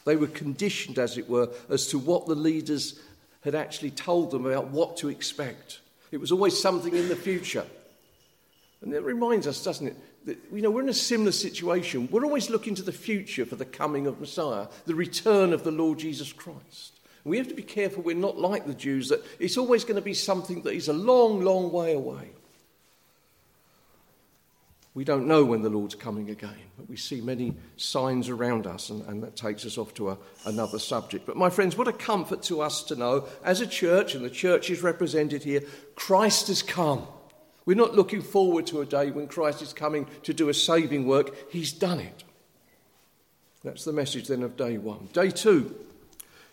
They 0.06 0.16
were 0.16 0.28
conditioned, 0.28 1.00
as 1.00 1.18
it 1.18 1.30
were, 1.30 1.50
as 1.70 1.88
to 1.88 2.00
what 2.00 2.28
the 2.28 2.36
leaders 2.36 3.00
had 3.46 3.56
actually 3.56 3.92
told 3.92 4.32
them 4.32 4.46
about 4.46 4.72
what 4.72 4.98
to 4.98 5.08
expect. 5.08 5.80
It 6.12 6.18
was 6.18 6.32
always 6.32 6.60
something 6.60 6.94
in 6.94 7.08
the 7.08 7.16
future. 7.16 7.66
And 8.82 8.92
it 8.92 9.04
reminds 9.04 9.48
us, 9.48 9.64
doesn't 9.64 9.88
it, 9.88 9.96
that 10.26 10.38
you 10.52 10.64
know, 10.64 10.72
we're 10.72 10.82
in 10.82 10.90
a 10.90 10.94
similar 10.94 11.32
situation. 11.32 12.10
We're 12.12 12.26
always 12.26 12.50
looking 12.50 12.74
to 12.76 12.82
the 12.82 12.92
future 12.92 13.46
for 13.46 13.56
the 13.56 13.64
coming 13.64 14.08
of 14.08 14.20
Messiah, 14.20 14.68
the 14.86 14.96
return 14.96 15.54
of 15.54 15.64
the 15.64 15.72
Lord 15.72 16.00
Jesus 16.00 16.34
Christ. 16.34 17.00
And 17.24 17.30
we 17.32 17.38
have 17.38 17.48
to 17.48 17.54
be 17.54 17.64
careful 17.64 18.02
we're 18.02 18.16
not 18.16 18.40
like 18.40 18.66
the 18.66 18.74
Jews, 18.74 19.10
that 19.10 19.24
it's 19.40 19.58
always 19.58 19.84
going 19.84 19.96
to 19.96 20.02
be 20.02 20.16
something 20.16 20.64
that 20.64 20.74
is 20.74 20.88
a 20.88 20.94
long, 20.94 21.42
long 21.42 21.72
way 21.72 21.94
away. 21.94 22.32
We 24.96 25.04
don't 25.04 25.28
know 25.28 25.44
when 25.44 25.62
the 25.62 25.70
Lord's 25.70 25.94
coming 25.94 26.30
again, 26.30 26.56
but 26.78 26.88
we 26.88 26.96
see 26.96 27.20
many 27.20 27.54
signs 27.76 28.30
around 28.30 28.66
us, 28.66 28.90
and, 28.90 29.06
and 29.08 29.22
that 29.24 29.36
takes 29.36 29.66
us 29.66 29.78
off 29.78 29.94
to 29.96 30.12
a, 30.12 30.18
another 30.46 30.80
subject. 30.80 31.26
But, 31.26 31.36
my 31.36 31.50
friends, 31.50 31.78
what 31.78 31.90
a 31.90 31.94
comfort 31.94 32.42
to 32.44 32.62
us 32.62 32.82
to 32.84 32.96
know, 32.96 33.28
as 33.44 33.60
a 33.60 33.68
church, 33.68 34.16
and 34.16 34.24
the 34.24 34.30
church 34.30 34.70
is 34.70 34.82
represented 34.82 35.44
here, 35.44 35.62
Christ 35.96 36.48
has 36.48 36.62
come. 36.62 37.06
We're 37.66 37.76
not 37.76 37.94
looking 37.94 38.22
forward 38.22 38.68
to 38.68 38.80
a 38.80 38.86
day 38.86 39.12
when 39.12 39.28
Christ 39.28 39.62
is 39.62 39.74
coming 39.74 40.08
to 40.24 40.34
do 40.34 40.48
a 40.48 40.54
saving 40.54 41.06
work. 41.06 41.52
He's 41.52 41.74
done 41.74 42.00
it. 42.00 42.24
That's 43.66 43.84
the 43.84 43.92
message 43.92 44.30
then 44.30 44.44
of 44.44 44.56
day 44.56 44.78
one. 44.78 45.10
Day 45.12 45.30
two, 45.30 45.76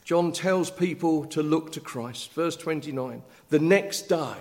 John 0.05 0.33
tells 0.33 0.69
people 0.69 1.27
to 1.27 1.45
look 1.45 1.71
to 1.73 1.81
Christ. 1.81 2.33
Verse 2.33 2.57
29 2.57 3.23
The 3.51 3.61
next 3.61 4.09
day, 4.09 4.37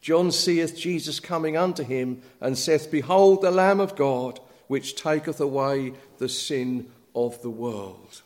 John 0.00 0.30
seeth 0.30 0.76
Jesus 0.76 1.20
coming 1.20 1.56
unto 1.56 1.82
him 1.82 2.22
and 2.40 2.56
saith, 2.56 2.90
Behold 2.90 3.42
the 3.42 3.50
Lamb 3.50 3.80
of 3.80 3.96
God, 3.96 4.40
which 4.68 4.94
taketh 4.94 5.40
away 5.40 5.92
the 6.18 6.28
sin 6.28 6.90
of 7.14 7.40
the 7.42 7.50
world. 7.50 8.22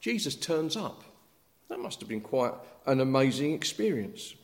Jesus 0.00 0.34
turns 0.34 0.76
up. 0.76 1.02
That 1.68 1.80
must 1.80 2.00
have 2.00 2.08
been 2.08 2.20
quite 2.20 2.54
an 2.86 3.00
amazing 3.00 3.52
experience. 3.52 4.34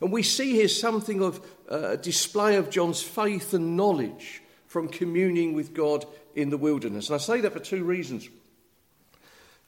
And 0.00 0.12
we 0.12 0.22
see 0.22 0.52
here 0.52 0.68
something 0.68 1.22
of 1.22 1.40
uh, 1.70 1.90
a 1.90 1.96
display 1.96 2.56
of 2.56 2.70
John's 2.70 3.02
faith 3.02 3.52
and 3.52 3.76
knowledge 3.76 4.42
from 4.66 4.88
communing 4.88 5.54
with 5.54 5.74
God 5.74 6.04
in 6.34 6.50
the 6.50 6.56
wilderness. 6.56 7.08
And 7.08 7.16
I 7.16 7.18
say 7.18 7.40
that 7.40 7.52
for 7.52 7.58
two 7.58 7.84
reasons. 7.84 8.28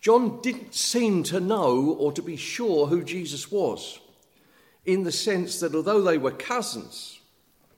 John 0.01 0.41
didn't 0.41 0.75
seem 0.75 1.25
to 1.25 1.41
know 1.41 1.97
or 1.99 2.13
to 2.13 2.23
be 2.23 2.37
sure 2.37 2.87
who 2.87 3.03
Jesus 3.03 3.51
was, 3.51 4.01
in 4.85 5.03
the 5.03 5.13
sense 5.13 5.61
that 5.61 5.75
although 5.75 6.03
they 6.03 6.19
were 6.19 6.31
cousins, 6.31 7.21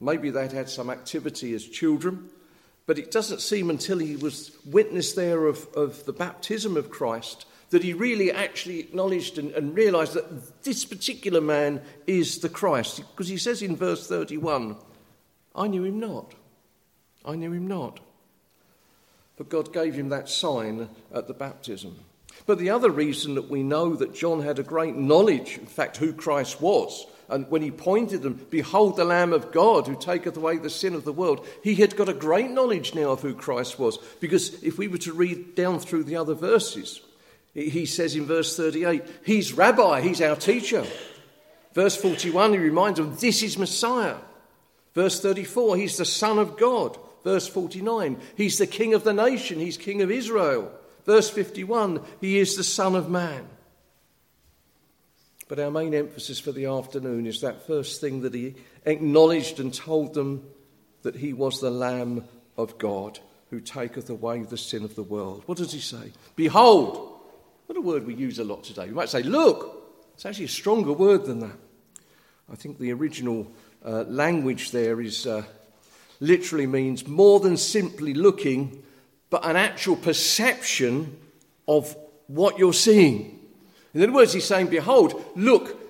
maybe 0.01 0.31
they'd 0.31 0.53
had 0.53 0.69
some 0.69 0.91
activity 0.91 1.55
as 1.55 1.65
children, 1.65 2.29
but 2.87 2.99
it 2.99 3.11
doesn't 3.11 3.41
seem 3.41 3.71
until 3.71 3.99
he 3.99 4.17
was 4.17 4.57
witness 4.65 5.13
there 5.13 5.47
of, 5.47 5.67
of 5.75 6.05
the 6.05 6.13
baptism 6.13 6.77
of 6.77 6.91
Christ 6.91 7.47
that 7.71 7.83
he 7.83 7.95
really 7.95 8.31
actually 8.31 8.81
acknowledged 8.81 9.39
and, 9.39 9.51
and 9.53 9.75
realized 9.75 10.13
that 10.13 10.63
this 10.63 10.85
particular 10.85 11.41
man 11.41 11.81
is 12.07 12.39
the 12.39 12.49
Christ. 12.49 12.99
Because 12.99 13.29
he 13.29 13.39
says 13.39 13.63
in 13.63 13.77
verse 13.77 14.07
31, 14.07 14.77
I 15.55 15.69
knew 15.69 15.85
him 15.85 15.99
not. 15.99 16.35
I 17.25 17.35
knew 17.35 17.53
him 17.53 17.67
not. 17.67 18.01
But 19.39 19.49
God 19.49 19.73
gave 19.73 19.95
him 19.95 20.11
that 20.11 20.29
sign 20.29 20.89
at 21.15 21.29
the 21.29 21.35
baptism. 21.35 21.97
But 22.47 22.59
the 22.59 22.71
other 22.71 22.91
reason 22.91 23.35
that 23.35 23.51
we 23.51 23.62
know 23.62 23.95
that 23.95 24.15
John 24.15 24.43
had 24.43 24.59
a 24.59 24.65
great 24.65 24.97
knowledge, 24.97 25.59
in 25.59 25.67
fact, 25.67 25.97
who 25.99 26.12
Christ 26.12 26.61
was, 26.61 27.07
and 27.29 27.51
when 27.51 27.62
he 27.62 27.71
pointed 27.71 28.23
them, 28.23 28.47
Behold 28.51 28.97
the 28.97 29.05
Lamb 29.05 29.33
of 29.33 29.53
God 29.53 29.87
who 29.87 29.97
taketh 29.97 30.37
away 30.37 30.59
the 30.59 30.69
sin 30.69 30.95
of 30.95 31.05
the 31.05 31.12
world, 31.12 31.47
he 31.62 31.77
had 31.77 31.97
got 31.97 32.11
a 32.11 32.15
great 32.15 32.51
knowledge 32.51 32.95
now 32.95 33.11
of 33.11 33.23
who 33.23 33.35
Christ 33.35 33.79
was. 33.79 33.97
Because 34.21 34.62
if 34.62 34.77
we 34.77 34.87
were 34.87 34.99
to 34.99 35.15
read 35.15 35.55
down 35.55 35.79
through 35.79 36.05
the 36.05 36.17
other 36.17 36.35
verses, 36.35 37.01
he 37.55 37.87
says 37.87 38.15
in 38.17 38.27
verse 38.27 38.57
38, 38.57 39.03
He's 39.25 39.53
Rabbi, 39.53 40.03
He's 40.03 40.21
our 40.21 40.37
teacher. 40.37 40.85
Verse 41.73 41.97
41, 41.97 42.53
he 42.53 42.59
reminds 42.59 42.99
them, 42.99 43.17
This 43.19 43.43
is 43.43 43.57
Messiah. 43.57 44.17
Verse 44.95 45.21
34, 45.21 45.77
He's 45.77 45.97
the 45.97 46.05
Son 46.05 46.39
of 46.39 46.59
God. 46.59 46.99
Verse 47.25 47.49
49, 47.49 48.21
He's 48.37 48.59
the 48.59 48.67
King 48.67 48.93
of 48.95 49.05
the 49.05 49.15
nation, 49.15 49.59
He's 49.59 49.79
King 49.79 50.03
of 50.03 50.11
Israel. 50.11 50.71
Verse 51.05 51.31
51, 51.31 52.03
He 52.21 52.39
is 52.39 52.57
the 52.57 52.65
Son 52.65 52.95
of 52.95 53.09
Man. 53.09 53.47
But 55.49 55.59
our 55.59 55.71
main 55.71 55.95
emphasis 55.95 56.41
for 56.41 56.53
the 56.53 56.67
afternoon 56.67 57.27
is 57.27 57.41
that 57.41 57.67
first 57.67 58.01
thing 58.01 58.23
that 58.23 58.35
He 58.35 58.55
acknowledged 58.85 59.61
and 59.61 59.73
told 59.73 60.15
them 60.15 60.47
that 61.03 61.17
He 61.17 61.33
was 61.33 61.61
the 61.61 61.71
Lamb 61.71 62.25
of 62.57 62.79
God 62.79 63.19
who 63.51 63.61
taketh 63.61 64.09
away 64.09 64.43
the 64.43 64.57
sin 64.57 64.85
of 64.85 64.95
the 64.95 65.03
world. 65.03 65.43
What 65.47 65.59
does 65.59 65.73
He 65.73 65.81
say? 65.81 66.13
Behold, 66.37 67.21
what 67.67 67.77
a 67.77 67.81
word 67.81 68.07
we 68.07 68.15
use 68.15 68.39
a 68.39 68.45
lot 68.45 68.65
today. 68.65 68.87
We 68.87 68.95
might 68.95 69.09
say, 69.09 69.23
look. 69.23 69.81
It's 70.15 70.27
actually 70.27 70.45
a 70.45 70.49
stronger 70.49 70.93
word 70.93 71.25
than 71.25 71.41
that. 71.41 71.57
I 72.51 72.55
think 72.55 72.79
the 72.79 72.93
original 72.93 73.51
uh, 73.85 74.03
language 74.03 74.71
there 74.71 75.01
is 75.01 75.27
uh, 75.27 75.43
literally 76.21 76.67
means 76.67 77.07
more 77.07 77.41
than 77.41 77.57
simply 77.57 78.15
looking, 78.15 78.83
but 79.33 79.47
an 79.47 79.57
actual 79.57 79.97
perception 79.97 81.17
of 81.67 81.97
what 82.27 82.59
you're 82.59 82.75
seeing. 82.75 83.41
In 83.95 84.03
other 84.03 84.12
words, 84.12 84.35
he's 84.35 84.45
saying, 84.45 84.67
Behold, 84.67 85.25
look, 85.35 85.81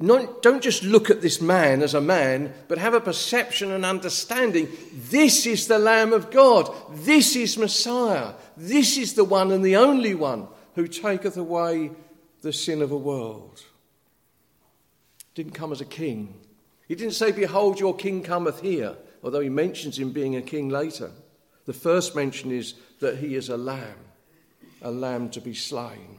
don't 0.00 0.62
just 0.62 0.84
look 0.84 1.10
at 1.10 1.20
this 1.20 1.40
man 1.40 1.82
as 1.82 1.94
a 1.94 2.00
man, 2.00 2.54
but 2.68 2.78
have 2.78 2.94
a 2.94 3.00
perception 3.00 3.72
and 3.72 3.84
understanding. 3.84 4.68
This 5.10 5.44
is 5.44 5.66
the 5.66 5.80
Lamb 5.80 6.12
of 6.12 6.30
God. 6.30 6.72
This 6.92 7.34
is 7.34 7.58
Messiah. 7.58 8.34
This 8.56 8.96
is 8.96 9.14
the 9.14 9.24
one 9.24 9.50
and 9.50 9.64
the 9.64 9.74
only 9.74 10.14
one 10.14 10.46
who 10.76 10.86
taketh 10.86 11.36
away 11.36 11.90
the 12.42 12.52
sin 12.52 12.80
of 12.80 12.92
a 12.92 12.96
world. 12.96 13.60
Didn't 15.34 15.54
come 15.54 15.72
as 15.72 15.80
a 15.80 15.84
king. 15.84 16.32
He 16.86 16.94
didn't 16.94 17.14
say, 17.14 17.32
Behold, 17.32 17.80
your 17.80 17.96
king 17.96 18.22
cometh 18.22 18.60
here, 18.60 18.94
although 19.24 19.40
he 19.40 19.48
mentions 19.48 19.98
him 19.98 20.12
being 20.12 20.36
a 20.36 20.42
king 20.42 20.68
later. 20.68 21.10
The 21.66 21.72
first 21.72 22.14
mention 22.14 22.50
is 22.50 22.74
that 23.00 23.18
he 23.18 23.34
is 23.34 23.48
a 23.48 23.56
lamb, 23.56 23.98
a 24.82 24.90
lamb 24.90 25.30
to 25.30 25.40
be 25.40 25.54
slain. 25.54 26.18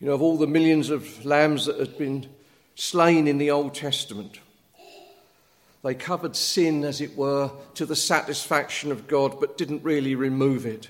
You 0.00 0.08
know, 0.08 0.14
of 0.14 0.22
all 0.22 0.36
the 0.36 0.48
millions 0.48 0.90
of 0.90 1.24
lambs 1.24 1.66
that 1.66 1.78
had 1.78 1.96
been 1.96 2.26
slain 2.74 3.28
in 3.28 3.38
the 3.38 3.52
Old 3.52 3.74
Testament, 3.74 4.40
they 5.84 5.94
covered 5.94 6.34
sin, 6.34 6.84
as 6.84 7.00
it 7.00 7.16
were, 7.16 7.50
to 7.74 7.86
the 7.86 7.96
satisfaction 7.96 8.90
of 8.90 9.06
God, 9.06 9.38
but 9.38 9.58
didn't 9.58 9.84
really 9.84 10.14
remove 10.14 10.66
it. 10.66 10.88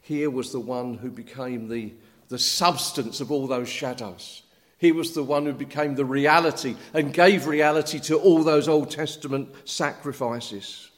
Here 0.00 0.30
was 0.30 0.52
the 0.52 0.60
one 0.60 0.94
who 0.94 1.10
became 1.10 1.68
the, 1.68 1.92
the 2.28 2.38
substance 2.38 3.20
of 3.20 3.32
all 3.32 3.48
those 3.48 3.68
shadows. 3.68 4.42
He 4.78 4.92
was 4.92 5.12
the 5.12 5.22
one 5.22 5.46
who 5.46 5.52
became 5.52 5.94
the 5.94 6.04
reality 6.04 6.76
and 6.92 7.12
gave 7.12 7.46
reality 7.46 8.00
to 8.00 8.16
all 8.18 8.42
those 8.44 8.68
Old 8.68 8.90
Testament 8.90 9.48
sacrifices. 9.64 10.90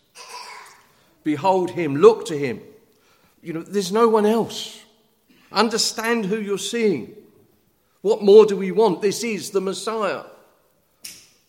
Behold 1.24 1.70
him, 1.70 1.96
look 1.96 2.26
to 2.26 2.38
him. 2.38 2.60
You 3.42 3.54
know, 3.54 3.62
there's 3.62 3.92
no 3.92 4.08
one 4.08 4.26
else. 4.26 4.80
Understand 5.50 6.26
who 6.26 6.40
you're 6.40 6.58
seeing. 6.58 7.14
What 8.02 8.22
more 8.22 8.46
do 8.46 8.56
we 8.56 8.70
want? 8.70 9.02
This 9.02 9.24
is 9.24 9.50
the 9.50 9.60
Messiah. 9.60 10.24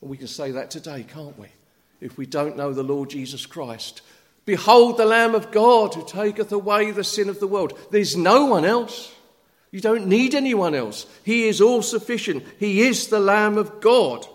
We 0.01 0.17
can 0.17 0.27
say 0.27 0.51
that 0.51 0.72
today, 0.72 1.03
can't 1.03 1.38
we? 1.38 1.48
If 2.01 2.17
we 2.17 2.25
don't 2.25 2.58
know 2.58 2.74
the 2.74 2.84
Lord 2.84 3.10
Jesus 3.10 3.46
Christ, 3.46 4.01
Behold 4.46 4.98
the 4.98 5.05
Lamb 5.05 5.34
of 5.34 5.51
God 5.51 5.96
who 5.96 6.05
taketh 6.05 6.51
away 6.51 6.91
the 6.91 7.03
sin 7.03 7.29
of 7.29 7.39
the 7.39 7.48
world. 7.48 7.77
There's 7.89 8.15
no 8.15 8.46
one 8.46 8.63
else. 8.63 9.12
You 9.72 9.82
don't 9.82 10.08
need 10.08 10.36
anyone 10.36 10.75
else. 10.75 11.08
He 11.24 11.48
is 11.48 11.60
all 11.60 11.82
sufficient. 11.82 12.44
He 12.60 12.82
is 12.84 13.08
the 13.08 13.20
Lamb 13.20 13.58
of 13.58 13.82
God. 13.82 14.27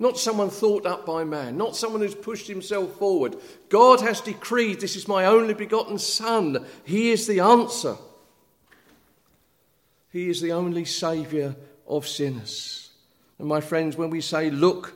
Not 0.00 0.18
someone 0.18 0.50
thought 0.50 0.84
up 0.84 1.06
by 1.06 1.22
man, 1.22 1.56
not 1.56 1.76
someone 1.76 2.00
who's 2.00 2.16
pushed 2.16 2.48
himself 2.48 2.96
forward. 2.96 3.36
God 3.68 4.00
has 4.00 4.20
decreed, 4.20 4.80
This 4.80 4.96
is 4.96 5.06
my 5.06 5.26
only 5.26 5.54
begotten 5.54 5.98
Son. 5.98 6.66
He 6.82 7.12
is 7.12 7.28
the 7.28 7.38
answer. 7.38 7.96
He 10.10 10.28
is 10.28 10.40
the 10.40 10.50
only 10.50 10.84
Saviour 10.84 11.54
of 11.86 12.08
sinners. 12.08 12.90
And 13.38 13.46
my 13.46 13.60
friends, 13.60 13.96
when 13.96 14.10
we 14.10 14.20
say, 14.20 14.50
Look, 14.50 14.94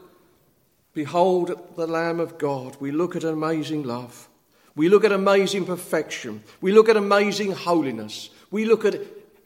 Behold 0.94 1.74
the 1.74 1.88
Lamb 1.88 2.20
of 2.20 2.38
God. 2.38 2.76
We 2.80 2.92
look 2.92 3.16
at 3.16 3.24
amazing 3.24 3.82
love. 3.82 4.28
We 4.76 4.88
look 4.88 5.04
at 5.04 5.12
amazing 5.12 5.66
perfection. 5.66 6.42
We 6.60 6.72
look 6.72 6.88
at 6.88 6.96
amazing 6.96 7.52
holiness. 7.52 8.30
We 8.50 8.64
look 8.64 8.84
at 8.84 9.00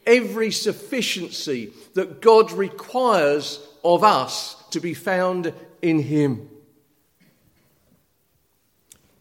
every 0.05 0.51
sufficiency 0.51 1.73
that 1.95 2.21
God 2.21 2.51
requires 2.51 3.59
of 3.83 4.03
us 4.03 4.55
to 4.71 4.79
be 4.79 4.93
found 4.93 5.53
in 5.81 5.99
Him. 5.99 6.49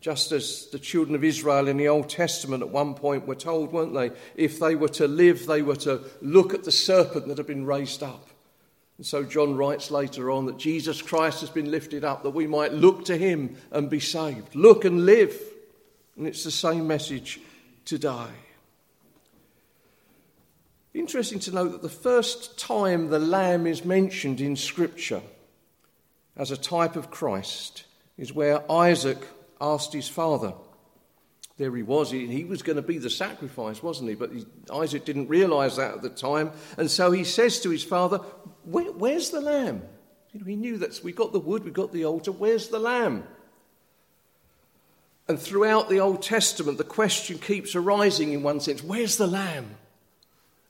just 0.01 0.33
as 0.33 0.69
the 0.71 0.79
children 0.79 1.15
of 1.15 1.25
Israel 1.25 1.69
in 1.69 1.77
the 1.77 1.89
Old 1.89 2.09
Testament 2.09 2.63
at 2.63 2.71
one 2.71 2.95
point 2.95 3.27
were 3.27 3.35
told, 3.35 3.73
weren't 3.73 3.95
they? 3.95 4.11
If 4.37 4.59
they 4.59 4.75
were 4.75 4.89
to 4.91 5.09
live, 5.09 5.47
they 5.47 5.61
were 5.61 5.77
to 5.77 6.03
look 6.23 6.55
at 6.55 6.65
the 6.65 6.73
serpent 6.73 7.27
that 7.27 7.39
had 7.39 7.47
been 7.47 7.67
raised 7.67 8.03
up. 8.03 8.29
And 8.97 9.07
so 9.07 9.23
John 9.23 9.57
writes 9.57 9.91
later 9.91 10.31
on 10.31 10.47
that 10.47 10.57
Jesus 10.57 11.03
Christ 11.03 11.41
has 11.41 11.51
been 11.51 11.71
lifted 11.71 12.05
up 12.05 12.23
that 12.23 12.31
we 12.31 12.47
might 12.47 12.73
look 12.73 13.05
to 13.05 13.17
him 13.17 13.57
and 13.71 13.91
be 13.91 14.01
saved. 14.01 14.55
Look 14.55 14.85
and 14.85 15.05
live. 15.05 15.39
And 16.17 16.27
it's 16.27 16.43
the 16.43 16.51
same 16.51 16.87
message 16.87 17.41
today. 17.85 18.29
Interesting 20.95 21.39
to 21.41 21.53
note 21.53 21.73
that 21.73 21.83
the 21.83 21.89
first 21.89 22.59
time 22.59 23.09
the 23.09 23.21
lamb 23.21 23.67
is 23.67 23.85
mentioned 23.85 24.41
in 24.41 24.57
Scripture 24.57 25.23
as 26.39 26.51
a 26.51 26.57
type 26.57 26.97
of 26.97 27.11
Christ 27.11 27.85
is 28.17 28.33
where 28.33 28.71
Isaac 28.71 29.19
asked 29.61 29.93
his 29.93 30.09
father. 30.09 30.55
There 31.57 31.75
he 31.75 31.83
was. 31.83 32.13
He, 32.13 32.45
was 32.45 32.63
going 32.63 32.77
to 32.77 32.83
be 32.83 32.99
the 32.99 33.11
sacrifice, 33.11 33.83
wasn't 33.83 34.11
he? 34.11 34.15
But 34.15 34.31
Isaac 34.73 35.05
didn't 35.05 35.29
realize 35.29 35.77
that 35.77 35.95
at 35.95 36.03
the 36.03 36.09
time. 36.09 36.53
And 36.77 36.89
so 36.89 37.11
he 37.11 37.25
says 37.25 37.61
to 37.63 37.71
his 37.71 37.83
father, 37.83 38.19
Where, 38.65 38.93
Where's 38.93 39.31
the 39.31 39.41
lamb? 39.41 39.83
You 40.33 40.41
know, 40.41 40.47
he 40.47 40.55
knew 40.55 40.79
that 40.79 41.03
we 41.03 41.13
got 41.13 41.33
the 41.33 41.41
wood, 41.41 41.65
we 41.65 41.73
got 41.73 41.93
the 41.93 42.05
altar. 42.05 42.31
Where's 42.31 42.69
the 42.69 42.79
lamb? 42.79 43.25
And 45.27 45.39
throughout 45.39 45.91
the 45.91 46.01
Old 46.01 46.23
Testament, 46.23 46.79
the 46.79 46.85
question 46.85 47.39
keeps 47.39 47.75
arising 47.75 48.33
in 48.33 48.43
one 48.43 48.61
sense 48.61 48.83
where's 48.83 49.17
the 49.17 49.27
lamb? 49.27 49.77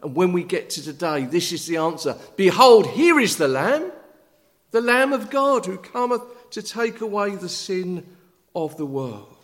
And 0.01 0.15
when 0.15 0.33
we 0.33 0.45
get 0.45 0.71
to 0.71 0.83
today, 0.83 1.25
this 1.27 1.53
is 1.53 1.67
the 1.67 1.77
answer 1.77 2.17
Behold, 2.37 2.87
here 2.87 3.21
is 3.21 3.37
the 3.37 3.49
lamb, 3.49 3.93
the 4.71 4.81
lamb 4.81 5.13
of 5.13 5.31
God 5.31 5.67
who 5.67 5.79
cometh 5.79 6.23
to 6.51 6.63
take 6.63 7.01
away 7.01 7.35
the 7.35 7.49
sin 7.49 8.07
of 8.55 8.77
the 8.77 8.87
world? 8.87 9.37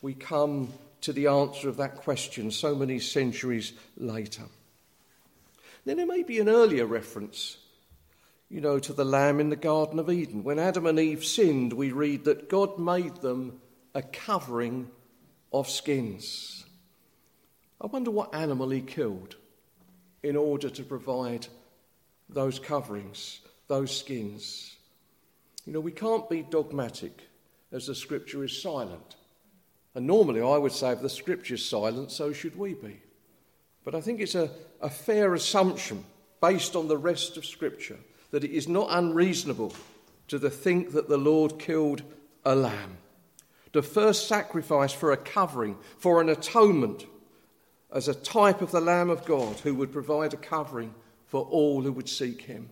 We 0.00 0.14
come 0.14 0.72
to 1.00 1.12
the 1.12 1.26
answer 1.26 1.68
of 1.68 1.76
that 1.76 1.96
question 1.96 2.50
so 2.50 2.74
many 2.74 2.98
centuries 2.98 3.72
later. 3.96 4.44
Then 5.84 5.96
there 5.96 6.06
may 6.06 6.22
be 6.22 6.38
an 6.38 6.48
earlier 6.48 6.86
reference, 6.86 7.56
you 8.50 8.60
know, 8.60 8.78
to 8.78 8.92
the 8.92 9.04
lamb 9.04 9.40
in 9.40 9.48
the 9.48 9.56
Garden 9.56 9.98
of 9.98 10.10
Eden. 10.10 10.44
When 10.44 10.58
Adam 10.58 10.86
and 10.86 10.98
Eve 10.98 11.24
sinned, 11.24 11.72
we 11.72 11.92
read 11.92 12.24
that 12.24 12.48
God 12.48 12.78
made 12.78 13.16
them 13.16 13.60
a 13.94 14.02
covering 14.02 14.90
of 15.52 15.68
skins. 15.68 16.64
I 17.80 17.86
wonder 17.86 18.10
what 18.10 18.34
animal 18.34 18.70
he 18.70 18.80
killed 18.80 19.36
in 20.22 20.36
order 20.36 20.68
to 20.68 20.82
provide 20.82 21.46
those 22.28 22.58
coverings, 22.58 23.40
those 23.68 23.96
skins. 23.96 24.76
You 25.64 25.72
know, 25.72 25.80
we 25.80 25.92
can't 25.92 26.28
be 26.28 26.42
dogmatic 26.42 27.20
as 27.70 27.86
the 27.86 27.94
scripture 27.94 28.42
is 28.42 28.60
silent. 28.60 29.16
And 29.94 30.06
normally 30.06 30.40
I 30.40 30.56
would 30.56 30.72
say 30.72 30.90
if 30.92 31.02
the 31.02 31.10
scripture 31.10 31.54
is 31.54 31.64
silent, 31.64 32.10
so 32.10 32.32
should 32.32 32.56
we 32.56 32.74
be. 32.74 33.00
But 33.84 33.94
I 33.94 34.00
think 34.00 34.20
it's 34.20 34.34
a, 34.34 34.50
a 34.80 34.90
fair 34.90 35.34
assumption 35.34 36.04
based 36.40 36.76
on 36.76 36.88
the 36.88 36.96
rest 36.96 37.36
of 37.36 37.44
scripture 37.44 37.98
that 38.30 38.44
it 38.44 38.50
is 38.50 38.68
not 38.68 38.88
unreasonable 38.90 39.72
to 40.28 40.38
the 40.38 40.50
think 40.50 40.92
that 40.92 41.08
the 41.08 41.16
Lord 41.16 41.58
killed 41.58 42.02
a 42.44 42.54
lamb. 42.54 42.98
The 43.72 43.82
first 43.82 44.28
sacrifice 44.28 44.92
for 44.92 45.12
a 45.12 45.16
covering, 45.16 45.76
for 45.98 46.20
an 46.20 46.28
atonement, 46.28 47.06
as 47.92 48.08
a 48.08 48.14
type 48.14 48.60
of 48.60 48.70
the 48.70 48.80
Lamb 48.80 49.10
of 49.10 49.24
God 49.24 49.56
who 49.60 49.74
would 49.74 49.92
provide 49.92 50.34
a 50.34 50.38
covering 50.38 50.94
for 51.26 51.42
all 51.44 51.82
who 51.82 51.92
would 51.92 52.08
seek 52.08 52.42
him. 52.42 52.70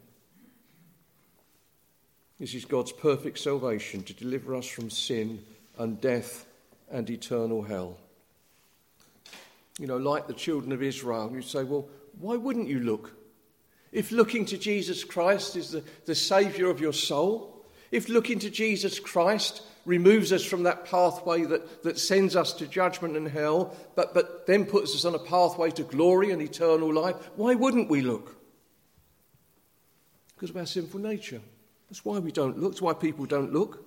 This 2.39 2.55
is 2.55 2.65
God's 2.65 2.93
perfect 2.93 3.39
salvation 3.39 4.03
to 4.05 4.13
deliver 4.13 4.55
us 4.55 4.67
from 4.67 4.91
sin 4.91 5.43
and 5.79 6.01
death 6.01 6.47
and 6.91 7.09
eternal 7.09 7.63
hell. 7.63 7.97
You 9.79 9.87
know, 9.87 9.97
like 9.97 10.27
the 10.27 10.35
children 10.35 10.73
of 10.73 10.83
Israel, 10.83 11.31
you 11.35 11.43
say, 11.43 11.65
well, 11.65 11.89
why 12.19 12.37
wouldn't 12.37 12.69
you 12.69 12.81
look? 12.81 13.13
If 13.93 14.11
looking 14.11 14.45
to 14.47 14.59
Jesus 14.59 15.05
Christ 15.05 15.57
is 15.57 15.71
the, 15.71 15.83
the 16.05 16.15
Saviour 16.15 16.71
of 16.71 16.81
your 16.81 16.93
soul, 16.93 17.65
if 17.91 18.09
looking 18.09 18.39
to 18.41 18.51
Jesus 18.51 18.99
Christ 18.99 19.63
removes 19.87 20.33
us 20.33 20.45
from 20.45 20.65
that 20.65 20.85
pathway 20.85 21.45
that, 21.45 21.83
that 21.85 21.99
sends 21.99 22.37
us 22.37 22.53
to 22.55 22.67
judgment 22.67 23.17
and 23.17 23.29
hell, 23.29 23.75
but, 23.95 24.13
but 24.13 24.47
then 24.47 24.65
puts 24.67 24.95
us 24.95 25.05
on 25.05 25.15
a 25.15 25.19
pathway 25.19 25.71
to 25.71 25.85
glory 25.85 26.33
and 26.33 26.43
eternal 26.43 26.93
life, 26.93 27.17
why 27.37 27.55
wouldn't 27.55 27.89
we 27.89 28.03
look? 28.03 28.37
Because 30.35 30.51
of 30.51 30.57
our 30.57 30.67
sinful 30.67 31.01
nature. 31.01 31.41
That's 31.89 32.05
why 32.05 32.19
we 32.19 32.33
don't 32.33 32.59
look. 32.59 32.73
That's 32.73 32.83
why 32.83 32.95
people 32.95 33.27
don't 33.27 33.53
look. 33.53 33.87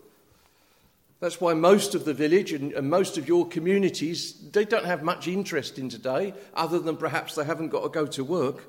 That's 1.20 1.42
why 1.42 1.54
most 1.54 1.96
of 1.96 2.06
the 2.06 2.14
village 2.14 2.54
and, 2.54 2.72
and, 2.72 2.90
most 2.90 3.18
of 3.18 3.28
your 3.28 3.46
communities, 3.46 4.34
they 4.52 4.64
don't 4.64 4.86
have 4.86 5.04
much 5.04 5.28
interest 5.28 5.78
in 5.78 5.90
today, 5.90 6.34
other 6.54 6.80
than 6.80 6.96
perhaps 6.96 7.36
they 7.36 7.44
haven't 7.44 7.70
got 7.70 7.84
to 7.84 7.90
go 7.90 8.06
to 8.08 8.24
work. 8.24 8.64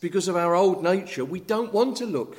Because 0.00 0.28
of 0.28 0.36
our 0.36 0.54
old 0.54 0.82
nature, 0.84 1.24
we 1.24 1.40
don't 1.40 1.72
want 1.72 1.96
to 1.96 2.06
look. 2.06 2.36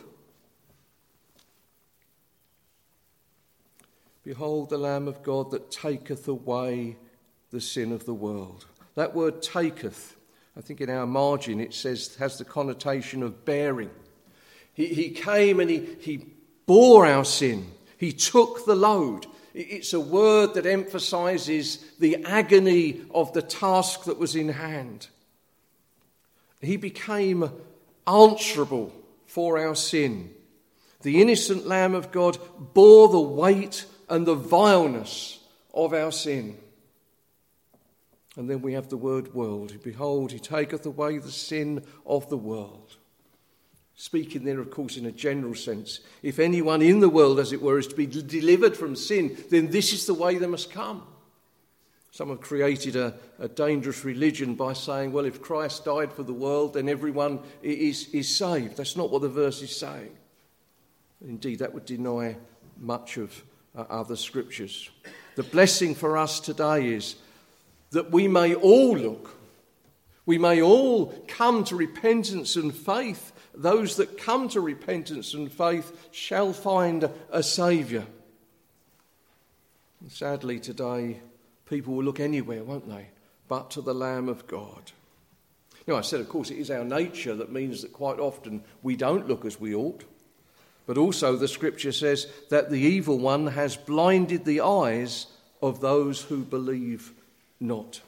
Behold 4.24 4.70
the 4.70 4.78
Lamb 4.78 5.08
of 5.08 5.22
God 5.22 5.52
that 5.52 5.70
taketh 5.70 6.28
away 6.28 6.96
the 7.50 7.62
sin 7.62 7.92
of 7.92 8.06
the 8.06 8.14
world. 8.14 8.66
That 8.96 9.14
word 9.14 9.42
taketh, 9.42 10.16
I 10.56 10.62
think 10.62 10.80
in 10.80 10.90
our 10.90 11.08
margin 11.08 11.60
it 11.60 11.74
says, 11.74 12.16
has 12.16 12.38
the 12.38 12.46
connotation 12.46 13.24
of 13.24 13.46
bearing. 13.46 13.90
He, 14.74 14.88
he 14.88 15.10
came 15.10 15.60
and 15.60 15.70
he, 15.70 15.88
he 16.00 16.26
bore 16.66 17.06
our 17.06 17.26
sin, 17.26 17.72
he 17.98 18.12
took 18.12 18.66
the 18.66 18.76
load. 18.76 19.28
It's 19.54 19.92
a 19.92 20.00
word 20.00 20.54
that 20.54 20.66
emphasizes 20.66 21.84
the 22.00 22.24
agony 22.24 23.02
of 23.14 23.34
the 23.34 23.42
task 23.42 24.06
that 24.06 24.18
was 24.18 24.36
in 24.36 24.48
hand. 24.48 25.10
He 26.62 26.78
became 26.78 27.52
answerable 28.08 28.94
for 29.26 29.60
our 29.60 29.76
sin. 29.76 30.32
The 31.02 31.22
innocent 31.22 31.68
Lamb 31.68 31.96
of 31.96 32.12
God 32.12 32.38
bore 32.74 33.10
the 33.10 33.20
weight 33.20 33.86
and 34.10 34.26
the 34.26 34.36
vileness 34.36 35.40
of 35.74 35.94
our 35.94 36.12
sin. 36.12 36.58
And 38.38 38.50
then 38.50 38.62
we 38.62 38.74
have 38.74 38.88
the 38.88 38.98
word 38.98 39.34
world. 39.34 39.74
Behold, 39.84 40.32
he 40.32 40.40
taketh 40.40 40.86
away 40.86 41.18
the 41.18 41.32
sin 41.32 41.84
of 42.06 42.30
the 42.30 42.38
world. 42.38 42.98
Speaking 43.96 44.44
there, 44.44 44.60
of 44.60 44.72
course, 44.72 44.98
in 44.98 45.06
a 45.06 45.12
general 45.12 45.54
sense. 45.54 46.00
If 46.24 46.40
anyone 46.40 46.82
in 46.82 47.02
the 47.02 47.10
world, 47.10 47.40
as 47.40 47.54
it 47.54 47.62
were, 47.62 47.78
is 47.78 47.88
to 47.88 47.96
be 47.96 48.08
delivered 48.08 48.76
from 48.76 48.96
sin, 48.96 49.38
then 49.50 49.70
this 49.70 49.94
is 49.94 50.06
the 50.06 50.14
way 50.14 50.38
they 50.38 50.48
must 50.48 50.72
come. 50.72 51.04
Some 52.12 52.30
have 52.30 52.42
created 52.42 52.98
a, 52.98 53.14
a, 53.40 53.48
dangerous 53.48 54.04
religion 54.04 54.56
by 54.56 54.74
saying, 54.74 55.14
well, 55.14 55.26
if 55.26 55.42
Christ 55.42 55.86
died 55.86 56.12
for 56.12 56.24
the 56.24 56.34
world, 56.34 56.74
then 56.74 56.90
everyone 56.90 57.40
is, 57.64 58.10
is 58.10 58.28
saved. 58.28 58.76
That's 58.76 58.98
not 58.98 59.10
what 59.10 59.22
the 59.22 59.30
verse 59.30 59.62
is 59.62 59.74
saying. 59.74 60.12
Indeed, 61.26 61.60
that 61.60 61.74
would 61.74 61.86
deny 61.86 62.36
much 62.78 63.16
of 63.16 63.42
uh, 63.76 63.86
other 63.90 64.18
scriptures. 64.18 64.90
The 65.36 65.44
blessing 65.44 65.96
for 65.96 66.18
us 66.18 66.42
today 66.42 66.88
is 66.88 67.16
that 67.92 68.12
we 68.12 68.28
may 68.28 68.56
all 68.56 68.98
look, 68.98 69.38
we 70.26 70.38
may 70.38 70.62
all 70.62 71.08
come 71.28 71.64
to 71.66 71.76
repentance 71.78 72.58
and 72.58 72.76
faith 72.76 73.31
those 73.54 73.98
that 73.98 74.18
come 74.18 74.48
to 74.50 74.62
repentance 74.62 75.34
and 75.34 75.52
faith 75.52 76.10
shall 76.12 76.54
find 76.54 77.10
a 77.32 77.44
Saviour. 77.44 78.06
Sadly, 80.10 80.60
today, 80.60 81.20
people 81.66 81.94
will 81.94 82.04
look 82.04 82.20
anywhere, 82.20 82.64
won't 82.64 82.90
they? 82.90 83.08
But 83.48 83.72
to 83.72 83.82
the 83.82 83.94
Lamb 83.94 84.30
of 84.30 84.48
God. 84.48 84.92
Now, 85.88 85.96
I 85.96 86.02
said, 86.02 86.20
of 86.20 86.30
course, 86.30 86.50
it 86.50 86.58
is 86.58 86.72
our 86.72 86.84
nature 86.84 87.36
that 87.36 87.52
means 87.52 87.82
that 87.82 87.94
quite 87.94 88.20
often 88.20 88.64
we 88.82 88.96
don't 88.96 89.28
look 89.28 89.46
as 89.46 89.60
we 89.60 89.76
ought. 89.76 90.04
But 90.86 90.98
also, 90.98 91.36
the 91.36 91.48
scripture 91.48 91.92
says 91.92 92.28
that 92.50 92.70
the 92.70 92.80
evil 92.80 93.18
one 93.18 93.48
has 93.48 93.76
blinded 93.76 94.46
the 94.46 94.62
eyes 94.62 95.28
of 95.62 95.82
those 95.82 96.22
who 96.24 96.44
believe 96.44 97.14
not. 97.60 98.02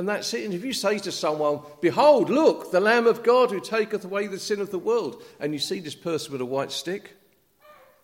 And 0.00 0.08
that's 0.08 0.32
it. 0.32 0.46
And 0.46 0.54
if 0.54 0.64
you 0.64 0.72
say 0.72 0.98
to 1.00 1.12
someone, 1.12 1.60
Behold, 1.82 2.30
look, 2.30 2.72
the 2.72 2.80
Lamb 2.80 3.06
of 3.06 3.22
God 3.22 3.50
who 3.50 3.60
taketh 3.60 4.02
away 4.02 4.28
the 4.28 4.38
sin 4.38 4.62
of 4.62 4.70
the 4.70 4.78
world, 4.78 5.22
and 5.38 5.52
you 5.52 5.58
see 5.58 5.78
this 5.78 5.94
person 5.94 6.32
with 6.32 6.40
a 6.40 6.46
white 6.46 6.72
stick, 6.72 7.18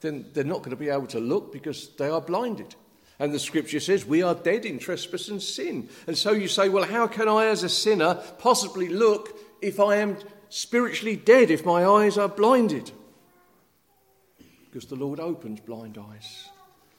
then 0.03 0.27
they're 0.35 0.45
not 0.45 0.59
going 0.59 0.73
to 0.73 0.77
be 0.77 0.91
able 0.91 1.07
to 1.07 1.21
look 1.21 1.55
because 1.55 1.89
they 1.97 2.11
are 2.11 2.21
blinded. 2.21 2.75
And 3.19 3.33
the 3.33 3.39
scripture 3.39 3.81
says, 3.81 4.05
We 4.05 4.23
are 4.23 4.35
dead 4.35 4.67
in 4.67 4.79
trespass 4.79 5.29
and 5.29 5.43
sin. 5.43 5.89
And 6.07 6.19
so 6.19 6.33
you 6.33 6.49
say, 6.49 6.69
Well, 6.69 6.85
how 6.85 7.07
can 7.07 7.31
I, 7.31 7.47
as 7.47 7.63
a 7.63 7.69
sinner, 7.71 8.17
possibly 8.41 8.91
look 8.91 9.35
if 9.63 9.81
I 9.81 9.97
am 9.97 10.19
spiritually 10.51 11.17
dead, 11.17 11.51
if 11.51 11.65
my 11.65 11.87
eyes 11.87 12.19
are 12.19 12.29
blinded? 12.29 12.93
Because 14.67 14.85
the 14.85 14.97
Lord 14.97 15.19
opens 15.19 15.61
blind 15.61 15.97
eyes, 15.97 16.51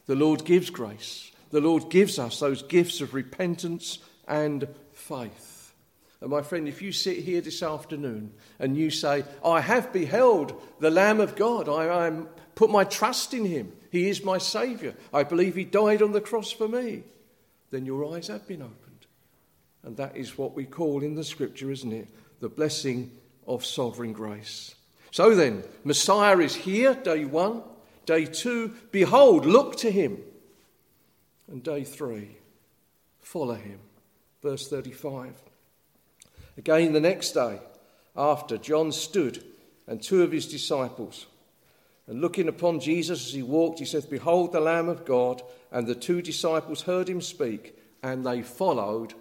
the 0.08 0.16
Lord 0.16 0.44
gives 0.44 0.72
grace, 0.72 1.32
the 1.52 1.62
Lord 1.62 1.92
gives 1.92 2.18
us 2.18 2.40
those 2.40 2.64
gifts 2.64 3.00
of 3.00 3.14
repentance 3.14 4.00
and 4.28 4.68
faith. 5.08 5.74
And 6.20 6.32
my 6.32 6.42
friend, 6.42 6.68
if 6.68 6.82
you 6.82 6.92
sit 6.92 7.18
here 7.18 7.42
this 7.42 7.62
afternoon 7.62 8.34
and 8.60 8.76
you 8.76 8.90
say, 8.90 9.24
I 9.46 9.62
have 9.62 9.94
beheld 9.94 10.60
the 10.80 10.90
Lamb 10.90 11.20
of 11.20 11.36
God, 11.36 11.70
I 11.70 12.08
am 12.08 12.28
put 12.56 12.72
my 12.72 12.84
trust 12.84 13.34
in 13.34 13.46
him. 13.46 13.72
He 13.92 14.10
is 14.10 14.24
my 14.24 14.40
Saviour. 14.40 14.96
I 15.14 15.24
believe 15.24 15.56
he 15.56 15.64
died 15.64 16.02
on 16.02 16.12
the 16.12 16.22
cross 16.22 16.52
for 16.52 16.68
me. 16.68 17.04
Then 17.70 17.86
your 17.86 18.16
eyes 18.16 18.28
have 18.28 18.48
been 18.48 18.62
opened. 18.62 19.06
And 19.84 19.96
that 19.98 20.18
is 20.18 20.38
what 20.38 20.56
we 20.56 20.66
call 20.66 21.04
in 21.04 21.16
the 21.16 21.24
scripture, 21.24 21.72
isn't 21.72 21.94
it? 21.94 22.08
The 22.40 22.50
blessing 22.50 23.12
of 23.46 23.64
sovereign 23.64 24.14
grace. 24.14 24.74
So 25.12 25.36
then, 25.36 25.64
Messiah 25.84 26.40
is 26.40 26.56
here, 26.56 26.96
day 26.96 27.26
one. 27.26 27.62
Day 28.06 28.26
two, 28.26 28.74
behold, 28.92 29.46
look 29.46 29.78
to 29.78 29.92
him. 29.92 30.18
And 31.48 31.62
day 31.62 31.84
three, 31.84 32.38
follow 33.22 33.56
him. 33.56 33.80
Verse 34.42 34.68
35. 34.68 35.34
Again, 36.58 36.94
the 36.94 37.00
next 37.00 37.32
day, 37.32 37.60
after 38.16 38.58
John 38.58 38.92
stood 38.92 39.44
and 39.88 40.02
two 40.02 40.24
of 40.24 40.32
his 40.32 40.48
disciples, 40.48 41.28
and 42.08 42.22
looking 42.22 42.48
upon 42.48 42.80
Jesus 42.80 43.28
as 43.28 43.34
he 43.34 43.44
walked, 43.44 43.80
he 43.80 43.86
said, 43.86 44.10
Behold 44.10 44.54
the 44.54 44.62
Lamb 44.62 44.88
of 44.88 45.06
God. 45.06 45.42
And 45.72 45.86
the 45.86 45.96
two 45.96 46.22
disciples 46.22 46.82
heard 46.82 47.10
him 47.10 47.22
speak, 47.22 47.78
and 48.02 48.26
they 48.26 48.42
followed 48.42 49.14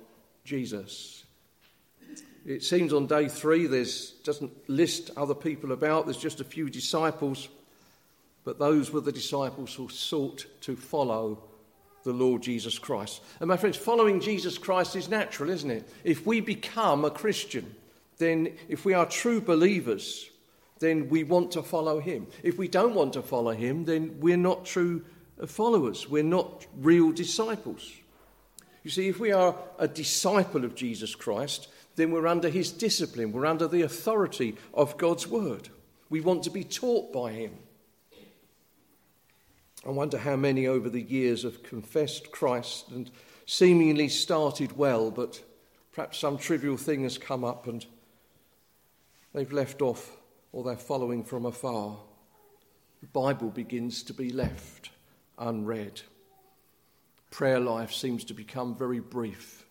Jesus. 0.44 1.24
It 2.46 2.62
seems 2.62 2.92
on 2.92 3.08
day 3.08 3.28
three, 3.28 3.66
there's 3.66 4.12
doesn't 4.22 4.52
list 4.68 5.10
other 5.16 5.34
people 5.34 5.72
about. 5.72 6.06
There's 6.06 6.16
just 6.16 6.40
a 6.40 6.44
few 6.44 6.70
disciples, 6.70 7.48
but 8.44 8.60
those 8.60 8.92
were 8.92 9.00
the 9.00 9.10
disciples 9.10 9.74
who 9.74 9.88
sought 9.88 10.46
to 10.60 10.76
follow 10.76 11.42
the 12.06 12.12
Lord 12.12 12.40
Jesus 12.40 12.78
Christ. 12.78 13.20
And 13.40 13.48
my 13.48 13.56
friends, 13.56 13.76
following 13.76 14.20
Jesus 14.20 14.56
Christ 14.56 14.96
is 14.96 15.10
natural, 15.10 15.50
isn't 15.50 15.70
it? 15.70 15.88
If 16.04 16.24
we 16.24 16.40
become 16.40 17.04
a 17.04 17.10
Christian, 17.10 17.74
then 18.18 18.52
if 18.68 18.84
we 18.84 18.94
are 18.94 19.04
true 19.04 19.40
believers, 19.40 20.30
then 20.78 21.08
we 21.08 21.24
want 21.24 21.50
to 21.52 21.62
follow 21.62 22.00
him. 22.00 22.28
If 22.42 22.56
we 22.58 22.68
don't 22.68 22.94
want 22.94 23.12
to 23.14 23.22
follow 23.22 23.50
him, 23.50 23.84
then 23.84 24.18
we're 24.20 24.36
not 24.36 24.64
true 24.64 25.04
followers. 25.46 26.08
We're 26.08 26.22
not 26.22 26.64
real 26.78 27.10
disciples. 27.12 27.92
You 28.84 28.90
see, 28.90 29.08
if 29.08 29.18
we 29.18 29.32
are 29.32 29.56
a 29.78 29.88
disciple 29.88 30.64
of 30.64 30.76
Jesus 30.76 31.14
Christ, 31.14 31.68
then 31.96 32.12
we're 32.12 32.28
under 32.28 32.48
his 32.48 32.70
discipline, 32.70 33.32
we're 33.32 33.46
under 33.46 33.66
the 33.66 33.82
authority 33.82 34.54
of 34.72 34.96
God's 34.96 35.26
word. 35.26 35.70
We 36.08 36.20
want 36.20 36.44
to 36.44 36.50
be 36.50 36.62
taught 36.62 37.12
by 37.12 37.32
him. 37.32 37.58
I 39.86 39.90
wonder 39.90 40.18
how 40.18 40.36
many 40.36 40.66
over 40.66 40.90
the 40.90 41.02
years 41.02 41.44
have 41.44 41.62
confessed 41.62 42.32
Christ 42.32 42.90
and 42.90 43.10
seemingly 43.46 44.08
started 44.08 44.76
well, 44.76 45.10
but 45.10 45.40
perhaps 45.92 46.18
some 46.18 46.38
trivial 46.38 46.76
thing 46.76 47.04
has 47.04 47.18
come 47.18 47.44
up 47.44 47.66
and 47.66 47.86
they've 49.32 49.52
left 49.52 49.82
off 49.82 50.10
or 50.52 50.64
they're 50.64 50.76
following 50.76 51.22
from 51.22 51.46
afar. 51.46 51.98
The 53.00 53.06
Bible 53.08 53.50
begins 53.50 54.02
to 54.04 54.12
be 54.12 54.30
left 54.30 54.90
unread 55.38 56.02
prayer 57.36 57.60
life 57.60 57.92
seems 57.92 58.24
to 58.24 58.32
become 58.32 58.74
very 58.74 58.98
brief, 58.98 59.66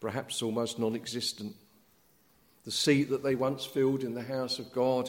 perhaps 0.00 0.42
almost 0.42 0.80
non 0.80 0.96
existent. 0.96 1.54
The 2.64 2.72
seat 2.72 3.10
that 3.10 3.22
they 3.22 3.36
once 3.36 3.64
filled 3.64 4.02
in 4.02 4.14
the 4.14 4.22
house 4.22 4.58
of 4.58 4.72
God 4.72 5.08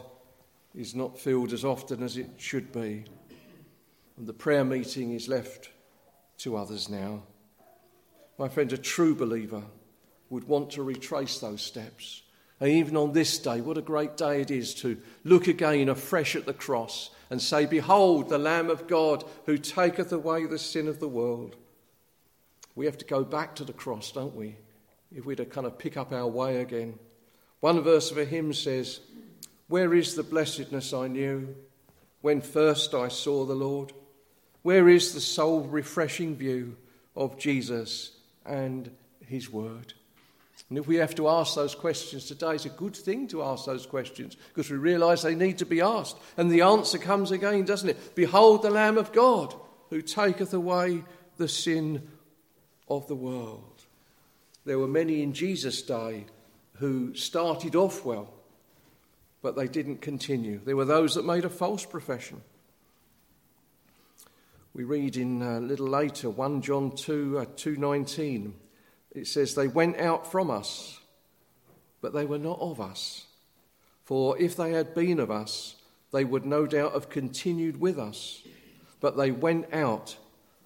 is 0.76 0.94
not 0.94 1.20
filled 1.20 1.52
as 1.52 1.66
often 1.66 2.04
as 2.04 2.16
it 2.16 2.30
should 2.38 2.72
be. 2.72 3.06
And 4.20 4.28
the 4.28 4.34
prayer 4.34 4.66
meeting 4.66 5.14
is 5.14 5.30
left 5.30 5.70
to 6.40 6.58
others 6.58 6.90
now. 6.90 7.24
My 8.38 8.50
friend, 8.50 8.72
a 8.74 8.78
true 8.78 9.16
believer 9.16 9.64
would 10.30 10.44
want 10.44 10.72
to 10.72 10.84
retrace 10.84 11.40
those 11.40 11.62
steps. 11.62 12.22
And 12.60 12.70
even 12.70 12.98
on 12.98 13.14
this 13.14 13.40
day, 13.40 13.62
what 13.62 13.78
a 13.78 13.82
great 13.82 14.18
day 14.18 14.42
it 14.42 14.52
is 14.52 14.76
to 14.76 14.98
look 15.24 15.48
again 15.48 15.88
afresh 15.88 16.36
at 16.36 16.46
the 16.46 16.54
cross 16.54 17.12
and 17.30 17.42
say, 17.42 17.66
Behold, 17.66 18.28
the 18.28 18.38
Lamb 18.38 18.70
of 18.70 18.88
God 18.88 19.24
who 19.46 19.58
taketh 19.58 20.12
away 20.12 20.46
the 20.46 20.60
sin 20.60 20.90
of 20.90 21.00
the 21.00 21.08
world. 21.08 21.56
We 22.76 22.88
have 22.88 22.98
to 22.98 23.06
go 23.06 23.24
back 23.24 23.56
to 23.56 23.64
the 23.64 23.72
cross, 23.72 24.12
don't 24.12 24.36
we? 24.36 24.58
If 25.16 25.26
we're 25.26 25.38
to 25.38 25.46
kind 25.46 25.66
of 25.66 25.78
pick 25.80 25.96
up 25.96 26.12
our 26.12 26.28
way 26.28 26.60
again. 26.60 27.00
One 27.62 27.82
verse 27.82 28.12
of 28.12 28.18
a 28.18 28.26
hymn 28.26 28.52
says, 28.52 29.00
Where 29.70 29.94
is 29.94 30.16
the 30.16 30.24
blessedness 30.24 30.92
I 30.94 31.08
knew 31.08 31.56
when 32.20 32.42
first 32.42 32.94
I 32.94 33.08
saw 33.08 33.46
the 33.46 33.56
Lord? 33.56 33.94
Where 34.70 34.88
is 34.88 35.16
the 35.16 35.20
soul 35.20 35.62
refreshing 35.62 36.36
view 36.36 36.78
of 37.16 37.40
Jesus 37.40 38.12
and 38.46 38.92
his 39.26 39.50
word? 39.52 39.96
And 40.70 40.78
if 40.78 40.86
we 40.86 40.98
have 40.98 41.16
to 41.16 41.28
ask 41.28 41.56
those 41.56 41.74
questions 41.74 42.26
today, 42.26 42.52
it's 42.52 42.68
a 42.68 42.70
good 42.70 42.96
thing 42.96 43.28
to 43.30 43.42
ask 43.42 43.66
those 43.66 43.88
questions 43.88 44.38
because 44.50 44.70
we 44.70 44.78
realize 44.78 45.24
they 45.24 45.34
need 45.34 45.58
to 45.58 45.66
be 45.66 45.82
asked. 45.82 46.18
And 46.38 46.52
the 46.52 46.62
answer 46.62 47.00
comes 47.00 47.32
again, 47.32 47.66
doesn't 47.66 47.90
it? 47.90 48.14
Behold 48.14 48.62
the 48.62 48.70
Lamb 48.70 49.00
of 49.00 49.12
God 49.12 49.56
who 49.90 50.04
taketh 50.04 50.54
away 50.54 51.04
the 51.38 51.48
sin 51.48 52.08
of 52.88 53.08
the 53.08 53.16
world. 53.16 53.82
There 54.66 54.78
were 54.78 54.88
many 54.88 55.24
in 55.24 55.34
Jesus' 55.34 55.82
day 55.82 56.28
who 56.74 57.16
started 57.16 57.76
off 57.76 58.06
well, 58.06 58.32
but 59.42 59.56
they 59.56 59.68
didn't 59.68 60.04
continue. 60.04 60.62
There 60.64 60.78
were 60.78 60.86
those 60.86 61.16
that 61.16 61.26
made 61.26 61.46
a 61.46 61.50
false 61.50 61.86
profession. 61.88 62.44
We 64.74 64.84
read 64.84 65.18
in 65.18 65.42
a 65.42 65.60
little 65.60 65.88
later 65.88 66.30
1 66.30 66.62
John 66.62 66.96
2 66.96 67.40
uh, 67.40 67.46
2:19 67.46 68.54
it 69.12 69.28
says 69.28 69.56
they 69.56 69.68
went 69.68 69.98
out 69.98 70.32
from 70.32 70.52
us 70.52 71.00
but 72.02 72.14
they 72.14 72.26
were 72.26 72.38
not 72.38 72.60
of 72.60 72.80
us 72.80 73.26
for 74.06 74.38
if 74.40 74.56
they 74.56 74.72
had 74.72 74.94
been 74.94 75.20
of 75.20 75.32
us 75.32 75.76
they 76.12 76.24
would 76.24 76.46
no 76.46 76.66
doubt 76.66 76.94
have 76.94 77.10
continued 77.10 77.80
with 77.80 77.98
us 77.98 78.44
but 79.00 79.18
they 79.18 79.32
went 79.32 79.74
out 79.74 80.18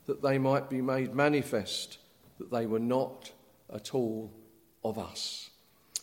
that 0.06 0.22
they 0.22 0.38
might 0.38 0.70
be 0.70 0.82
made 0.82 1.16
manifest 1.16 1.98
that 2.40 2.52
they 2.52 2.66
were 2.66 2.80
not 2.80 3.32
at 3.74 3.94
all 3.94 4.32
of 4.84 4.98
us. 4.98 5.50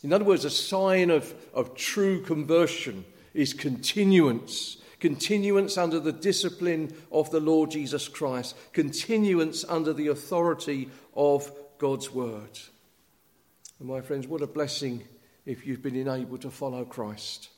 In 0.02 0.12
other 0.12 0.24
words, 0.24 0.44
a 0.44 0.50
sign 0.50 1.10
of, 1.10 1.34
of 1.52 1.74
true 1.74 2.22
conversion 2.22 3.04
is 3.34 3.52
continuance. 3.52 4.78
Continuance 5.00 5.78
under 5.78 5.98
the 5.98 6.12
discipline 6.12 6.94
of 7.10 7.30
the 7.30 7.40
Lord 7.40 7.70
Jesus 7.70 8.06
Christ. 8.06 8.54
Continuance 8.72 9.64
under 9.66 9.94
the 9.94 10.08
authority 10.08 10.90
of 11.16 11.50
God's 11.78 12.12
word. 12.12 12.58
And 13.78 13.88
my 13.88 14.02
friends, 14.02 14.28
what 14.28 14.42
a 14.42 14.46
blessing 14.46 15.02
if 15.46 15.66
you've 15.66 15.82
been 15.82 15.96
enabled 15.96 16.42
to 16.42 16.50
follow 16.50 16.84
Christ. 16.84 17.48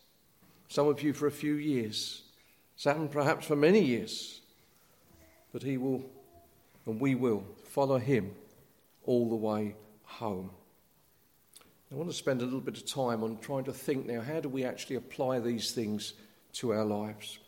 Some 0.68 0.86
of 0.86 1.02
you 1.02 1.12
for 1.12 1.26
a 1.26 1.32
few 1.32 1.54
years, 1.54 2.22
some 2.76 3.08
perhaps 3.08 3.46
for 3.46 3.56
many 3.56 3.80
years. 3.80 4.40
But 5.52 5.64
he 5.64 5.76
will, 5.76 6.04
and 6.86 7.00
we 7.00 7.16
will, 7.16 7.44
follow 7.66 7.98
him 7.98 8.34
all 9.04 9.28
the 9.28 9.36
way 9.36 9.74
home. 10.04 10.50
I 11.90 11.96
want 11.96 12.08
to 12.08 12.16
spend 12.16 12.40
a 12.40 12.44
little 12.44 12.60
bit 12.60 12.78
of 12.78 12.86
time 12.86 13.22
on 13.22 13.38
trying 13.38 13.64
to 13.64 13.72
think 13.72 14.06
now 14.06 14.22
how 14.22 14.40
do 14.40 14.48
we 14.48 14.64
actually 14.64 14.96
apply 14.96 15.40
these 15.40 15.72
things 15.72 16.14
to 16.54 16.72
our 16.72 16.84
lives? 16.84 17.38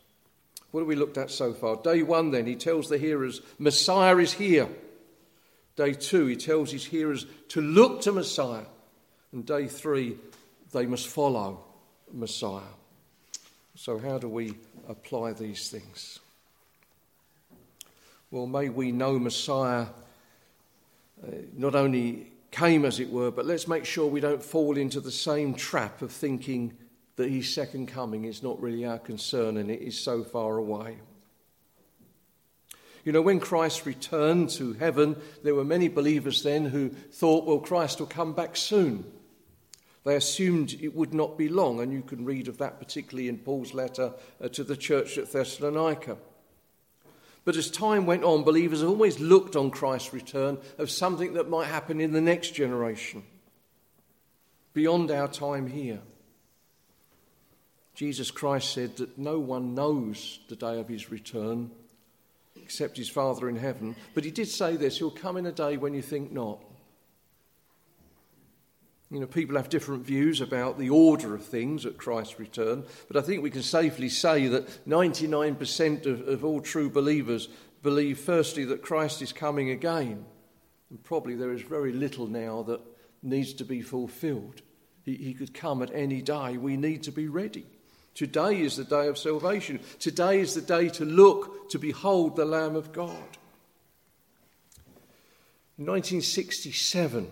What 0.71 0.81
have 0.81 0.87
we 0.87 0.95
looked 0.95 1.17
at 1.17 1.31
so 1.31 1.53
far? 1.53 1.77
Day 1.77 2.03
one, 2.03 2.31
then, 2.31 2.45
he 2.45 2.55
tells 2.55 2.89
the 2.89 2.97
hearers, 2.97 3.41
Messiah 3.57 4.17
is 4.17 4.33
here. 4.33 4.67
Day 5.75 5.93
two, 5.93 6.25
he 6.25 6.35
tells 6.35 6.71
his 6.71 6.85
hearers 6.85 7.25
to 7.49 7.61
look 7.61 8.01
to 8.01 8.11
Messiah. 8.11 8.65
And 9.31 9.45
day 9.45 9.67
three, 9.67 10.17
they 10.71 10.85
must 10.85 11.07
follow 11.07 11.63
Messiah. 12.11 12.61
So, 13.75 13.99
how 13.99 14.17
do 14.17 14.29
we 14.29 14.55
apply 14.87 15.33
these 15.33 15.69
things? 15.69 16.19
Well, 18.31 18.47
may 18.47 18.69
we 18.69 18.91
know 18.91 19.19
Messiah 19.19 19.87
uh, 21.25 21.31
not 21.55 21.75
only 21.75 22.27
came, 22.51 22.85
as 22.85 22.99
it 22.99 23.09
were, 23.09 23.31
but 23.31 23.45
let's 23.45 23.67
make 23.67 23.85
sure 23.85 24.07
we 24.07 24.19
don't 24.19 24.43
fall 24.43 24.77
into 24.77 24.99
the 24.99 25.11
same 25.11 25.53
trap 25.53 26.01
of 26.01 26.11
thinking 26.11 26.73
that 27.15 27.29
his 27.29 27.53
second 27.53 27.87
coming 27.87 28.25
is 28.25 28.43
not 28.43 28.61
really 28.61 28.85
our 28.85 28.99
concern 28.99 29.57
and 29.57 29.71
it 29.71 29.81
is 29.81 29.99
so 29.99 30.23
far 30.23 30.57
away. 30.57 30.97
You 33.05 33.11
know, 33.11 33.21
when 33.21 33.39
Christ 33.39 33.85
returned 33.85 34.49
to 34.51 34.73
heaven, 34.73 35.15
there 35.43 35.53
were 35.53 35.63
many 35.63 35.87
believers 35.87 36.41
then 36.41 36.65
who 36.65 36.89
thought, 36.89 37.45
well, 37.45 37.59
Christ 37.59 37.99
will 37.99 38.07
come 38.07 38.33
back 38.33 38.57
soon. 38.57 39.05
They 40.03 40.15
assumed 40.15 40.73
it 40.73 40.95
would 40.95 41.13
not 41.13 41.37
be 41.37 41.47
long, 41.47 41.79
and 41.79 41.93
you 41.93 42.01
can 42.01 42.25
read 42.25 42.47
of 42.47 42.57
that 42.57 42.79
particularly 42.79 43.29
in 43.29 43.37
Paul's 43.37 43.73
letter 43.73 44.13
uh, 44.41 44.47
to 44.49 44.63
the 44.63 44.75
church 44.75 45.17
at 45.17 45.31
Thessalonica. 45.31 46.17
But 47.43 47.57
as 47.57 47.69
time 47.69 48.07
went 48.07 48.23
on, 48.23 48.43
believers 48.43 48.81
always 48.81 49.19
looked 49.19 49.55
on 49.55 49.69
Christ's 49.69 50.13
return 50.13 50.57
of 50.79 50.89
something 50.89 51.33
that 51.33 51.49
might 51.49 51.67
happen 51.67 52.01
in 52.01 52.11
the 52.11 52.21
next 52.21 52.51
generation, 52.55 53.23
beyond 54.73 55.11
our 55.11 55.27
time 55.27 55.67
here. 55.67 56.01
Jesus 57.95 58.29
Christ 58.29 58.73
said 58.73 58.97
that 58.97 59.17
no 59.17 59.39
one 59.39 59.73
knows 59.73 60.39
the 60.49 60.55
day 60.55 60.79
of 60.79 60.89
his 60.89 61.09
return 61.09 61.71
except 62.57 62.97
his 62.97 63.09
Father 63.09 63.47
in 63.47 63.55
heaven. 63.55 63.95
But 64.13 64.25
he 64.25 64.31
did 64.31 64.47
say 64.47 64.75
this 64.75 64.97
He'll 64.97 65.11
come 65.11 65.37
in 65.37 65.45
a 65.45 65.51
day 65.51 65.77
when 65.77 65.93
you 65.93 66.01
think 66.01 66.31
not. 66.31 66.59
You 69.11 69.19
know, 69.19 69.27
people 69.27 69.55
have 69.55 69.69
different 69.69 70.05
views 70.05 70.41
about 70.41 70.77
the 70.77 70.89
order 70.89 71.35
of 71.35 71.45
things 71.45 71.85
at 71.85 71.97
Christ's 71.97 72.39
return, 72.39 72.83
but 73.07 73.15
I 73.15 73.21
think 73.21 73.43
we 73.43 73.51
can 73.51 73.61
safely 73.61 74.09
say 74.09 74.47
that 74.47 74.85
99% 74.87 76.05
of, 76.05 76.27
of 76.27 76.43
all 76.43 76.59
true 76.59 76.89
believers 76.89 77.47
believe, 77.83 78.19
firstly, 78.19 78.65
that 78.65 78.81
Christ 78.81 79.21
is 79.21 79.31
coming 79.31 79.69
again. 79.69 80.25
And 80.89 81.03
probably 81.03 81.35
there 81.35 81.53
is 81.53 81.61
very 81.61 81.93
little 81.93 82.27
now 82.27 82.63
that 82.63 82.81
needs 83.21 83.53
to 83.53 83.63
be 83.63 83.81
fulfilled. 83.81 84.63
He, 85.03 85.15
he 85.15 85.33
could 85.35 85.53
come 85.53 85.83
at 85.83 85.93
any 85.93 86.21
day. 86.21 86.57
We 86.57 86.75
need 86.75 87.03
to 87.03 87.11
be 87.11 87.27
ready. 87.27 87.67
Today 88.15 88.61
is 88.61 88.77
the 88.77 88.85
day 88.85 89.07
of 89.07 89.17
salvation. 89.17 89.81
Today 89.99 90.39
is 90.39 90.55
the 90.55 90.61
day 90.61 90.87
to 90.89 91.03
look, 91.03 91.69
to 91.69 91.77
behold 91.77 92.37
the 92.37 92.45
Lamb 92.45 92.77
of 92.77 92.93
God. 92.93 93.11
In 95.77 95.85
1967, 95.85 97.29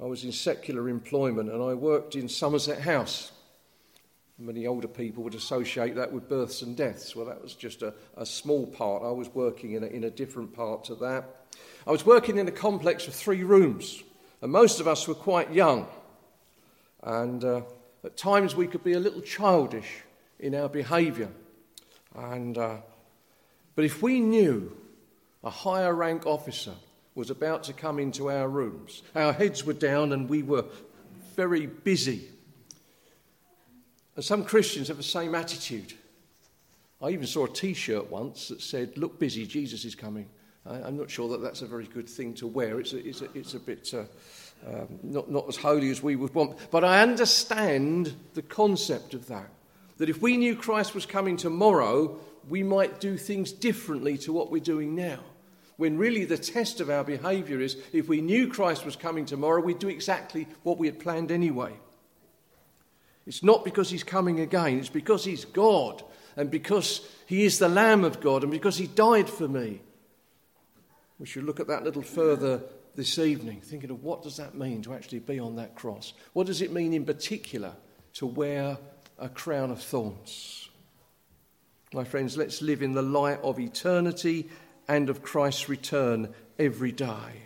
I 0.00 0.04
was 0.04 0.22
in 0.22 0.30
secular 0.30 0.88
employment 0.88 1.50
and 1.50 1.60
I 1.60 1.74
worked 1.74 2.14
in 2.14 2.28
Somerset 2.28 2.80
House. 2.80 3.32
Many 4.38 4.68
older 4.68 4.86
people 4.86 5.24
would 5.24 5.34
associate 5.34 5.96
that 5.96 6.12
with 6.12 6.28
births 6.28 6.62
and 6.62 6.76
deaths. 6.76 7.16
Well, 7.16 7.26
that 7.26 7.42
was 7.42 7.54
just 7.54 7.82
a, 7.82 7.92
a 8.16 8.24
small 8.24 8.68
part. 8.68 9.02
I 9.02 9.10
was 9.10 9.28
working 9.34 9.72
in 9.72 9.82
a, 9.82 9.86
in 9.86 10.04
a 10.04 10.10
different 10.10 10.54
part 10.54 10.84
to 10.84 10.94
that. 10.96 11.24
I 11.86 11.90
was 11.90 12.06
working 12.06 12.38
in 12.38 12.46
a 12.46 12.52
complex 12.52 13.08
of 13.08 13.14
three 13.14 13.42
rooms, 13.42 14.02
and 14.40 14.50
most 14.52 14.78
of 14.78 14.86
us 14.86 15.08
were 15.08 15.14
quite 15.14 15.52
young. 15.52 15.86
And 17.02 17.44
uh, 17.44 17.60
at 18.04 18.16
times 18.16 18.54
we 18.54 18.66
could 18.66 18.84
be 18.84 18.92
a 18.94 19.00
little 19.00 19.20
childish 19.20 20.02
in 20.38 20.54
our 20.54 20.68
behaviour. 20.68 21.28
And, 22.14 22.58
uh, 22.58 22.76
but 23.74 23.84
if 23.84 24.02
we 24.02 24.20
knew 24.20 24.76
a 25.44 25.50
higher 25.50 25.94
rank 25.94 26.26
officer 26.26 26.74
was 27.14 27.30
about 27.30 27.64
to 27.64 27.72
come 27.72 27.98
into 27.98 28.30
our 28.30 28.48
rooms. 28.48 29.02
Our 29.14 29.32
heads 29.32 29.64
were 29.64 29.72
down 29.72 30.12
and 30.12 30.28
we 30.28 30.42
were 30.42 30.64
very 31.36 31.66
busy. 31.66 32.28
And 34.16 34.24
some 34.24 34.44
Christians 34.44 34.88
have 34.88 34.96
the 34.96 35.02
same 35.02 35.34
attitude. 35.34 35.94
I 37.00 37.10
even 37.10 37.26
saw 37.26 37.46
a 37.46 37.48
t 37.48 37.74
shirt 37.74 38.10
once 38.10 38.48
that 38.48 38.62
said, 38.62 38.96
Look 38.96 39.18
busy, 39.18 39.46
Jesus 39.46 39.84
is 39.84 39.94
coming. 39.94 40.28
I'm 40.64 40.96
not 40.96 41.10
sure 41.10 41.28
that 41.30 41.42
that's 41.42 41.62
a 41.62 41.66
very 41.66 41.86
good 41.86 42.08
thing 42.08 42.34
to 42.34 42.46
wear. 42.46 42.78
It's 42.78 42.92
a, 42.92 43.06
it's 43.06 43.20
a, 43.22 43.28
it's 43.34 43.54
a 43.54 43.58
bit 43.58 43.92
uh, 43.92 44.04
um, 44.66 45.00
not, 45.02 45.30
not 45.30 45.48
as 45.48 45.56
holy 45.56 45.90
as 45.90 46.02
we 46.02 46.14
would 46.14 46.34
want. 46.34 46.56
But 46.70 46.84
I 46.84 47.02
understand 47.02 48.14
the 48.34 48.42
concept 48.42 49.14
of 49.14 49.26
that. 49.26 49.50
That 49.98 50.08
if 50.08 50.22
we 50.22 50.36
knew 50.36 50.54
Christ 50.56 50.94
was 50.94 51.04
coming 51.04 51.36
tomorrow, 51.36 52.18
we 52.48 52.62
might 52.62 53.00
do 53.00 53.16
things 53.16 53.52
differently 53.52 54.18
to 54.18 54.32
what 54.32 54.50
we're 54.50 54.60
doing 54.60 54.94
now 54.94 55.18
when 55.82 55.98
really 55.98 56.24
the 56.24 56.38
test 56.38 56.80
of 56.80 56.90
our 56.90 57.02
behaviour 57.02 57.60
is 57.60 57.76
if 57.92 58.08
we 58.08 58.20
knew 58.20 58.46
Christ 58.46 58.84
was 58.84 58.94
coming 58.94 59.24
tomorrow, 59.24 59.60
we'd 59.60 59.80
do 59.80 59.88
exactly 59.88 60.46
what 60.62 60.78
we 60.78 60.86
had 60.86 61.00
planned 61.00 61.32
anyway. 61.32 61.72
It's 63.26 63.42
not 63.42 63.64
because 63.64 63.90
he's 63.90 64.04
coming 64.04 64.38
again, 64.38 64.78
it's 64.78 64.88
because 64.88 65.24
he's 65.24 65.44
God 65.44 66.02
and 66.36 66.52
because 66.52 67.04
he 67.26 67.44
is 67.44 67.58
the 67.58 67.68
Lamb 67.68 68.04
of 68.04 68.20
God 68.20 68.42
and 68.42 68.52
because 68.52 68.76
he 68.76 68.86
died 68.86 69.28
for 69.28 69.48
me. 69.48 69.80
We 71.22 71.28
should 71.28 71.44
look 71.44 71.60
at 71.60 71.68
that 71.68 71.82
a 71.82 71.84
little 71.84 72.02
further 72.02 72.60
this 72.96 73.16
evening, 73.16 73.60
thinking 73.60 73.92
of 73.92 74.02
what 74.02 74.24
does 74.24 74.38
that 74.38 74.56
mean 74.56 74.82
to 74.82 74.92
actually 74.92 75.20
be 75.20 75.38
on 75.38 75.54
that 75.54 75.76
cross? 75.76 76.14
What 76.32 76.48
does 76.48 76.60
it 76.62 76.72
mean 76.72 76.92
in 76.92 77.04
particular 77.04 77.74
to 78.14 78.26
wear 78.26 78.76
a 79.20 79.28
crown 79.28 79.70
of 79.70 79.80
thorns? 79.80 80.68
My 81.94 82.02
friends, 82.02 82.36
let's 82.36 82.60
live 82.60 82.82
in 82.82 82.94
the 82.94 83.02
light 83.02 83.38
of 83.44 83.60
eternity 83.60 84.48
and 84.88 85.08
of 85.08 85.22
Christ's 85.22 85.68
return 85.68 86.34
every 86.58 86.90
day. 86.90 87.44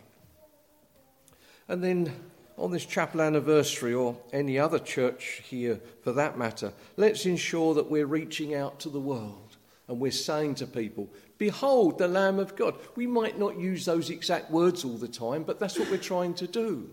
And 1.68 1.84
then 1.84 2.10
on 2.56 2.70
this 2.70 2.86
chapel 2.86 3.20
anniversary, 3.20 3.92
or 3.92 4.16
any 4.32 4.58
other 4.58 4.78
church 4.78 5.42
here 5.44 5.82
for 6.00 6.12
that 6.12 6.38
matter, 6.38 6.72
let's 6.96 7.26
ensure 7.26 7.74
that 7.74 7.90
we're 7.90 8.06
reaching 8.06 8.54
out 8.54 8.80
to 8.80 8.88
the 8.88 9.00
world 9.00 9.58
and 9.88 10.00
we're 10.00 10.10
saying 10.10 10.54
to 10.56 10.66
people, 10.66 11.10
Behold 11.38 11.98
the 11.98 12.08
Lamb 12.08 12.38
of 12.38 12.56
God. 12.56 12.76
We 12.94 13.06
might 13.06 13.38
not 13.38 13.58
use 13.58 13.84
those 13.84 14.10
exact 14.10 14.50
words 14.50 14.84
all 14.84 14.96
the 14.96 15.08
time, 15.08 15.42
but 15.42 15.60
that's 15.60 15.78
what 15.78 15.90
we're 15.90 15.98
trying 15.98 16.34
to 16.34 16.46
do. 16.46 16.90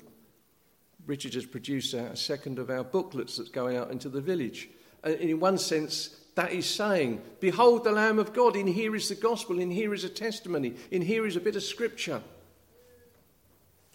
Richard 1.05 1.33
has 1.33 1.45
produced 1.45 1.93
a 1.93 2.15
second 2.15 2.59
of 2.59 2.69
our 2.69 2.83
booklets 2.83 3.37
that's 3.37 3.49
going 3.49 3.77
out 3.77 3.91
into 3.91 4.09
the 4.09 4.21
village. 4.21 4.69
And 5.03 5.15
in 5.15 5.39
one 5.39 5.57
sense, 5.57 6.15
that 6.35 6.51
is 6.51 6.65
saying, 6.65 7.21
Behold 7.39 7.83
the 7.83 7.91
Lamb 7.91 8.19
of 8.19 8.33
God, 8.33 8.55
in 8.55 8.67
here 8.67 8.95
is 8.95 9.09
the 9.09 9.15
gospel, 9.15 9.59
in 9.59 9.69
here 9.69 9.93
is 9.93 10.03
a 10.03 10.09
testimony, 10.09 10.75
in 10.91 11.01
here 11.01 11.25
is 11.25 11.35
a 11.35 11.41
bit 11.41 11.55
of 11.55 11.63
scripture. 11.63 12.21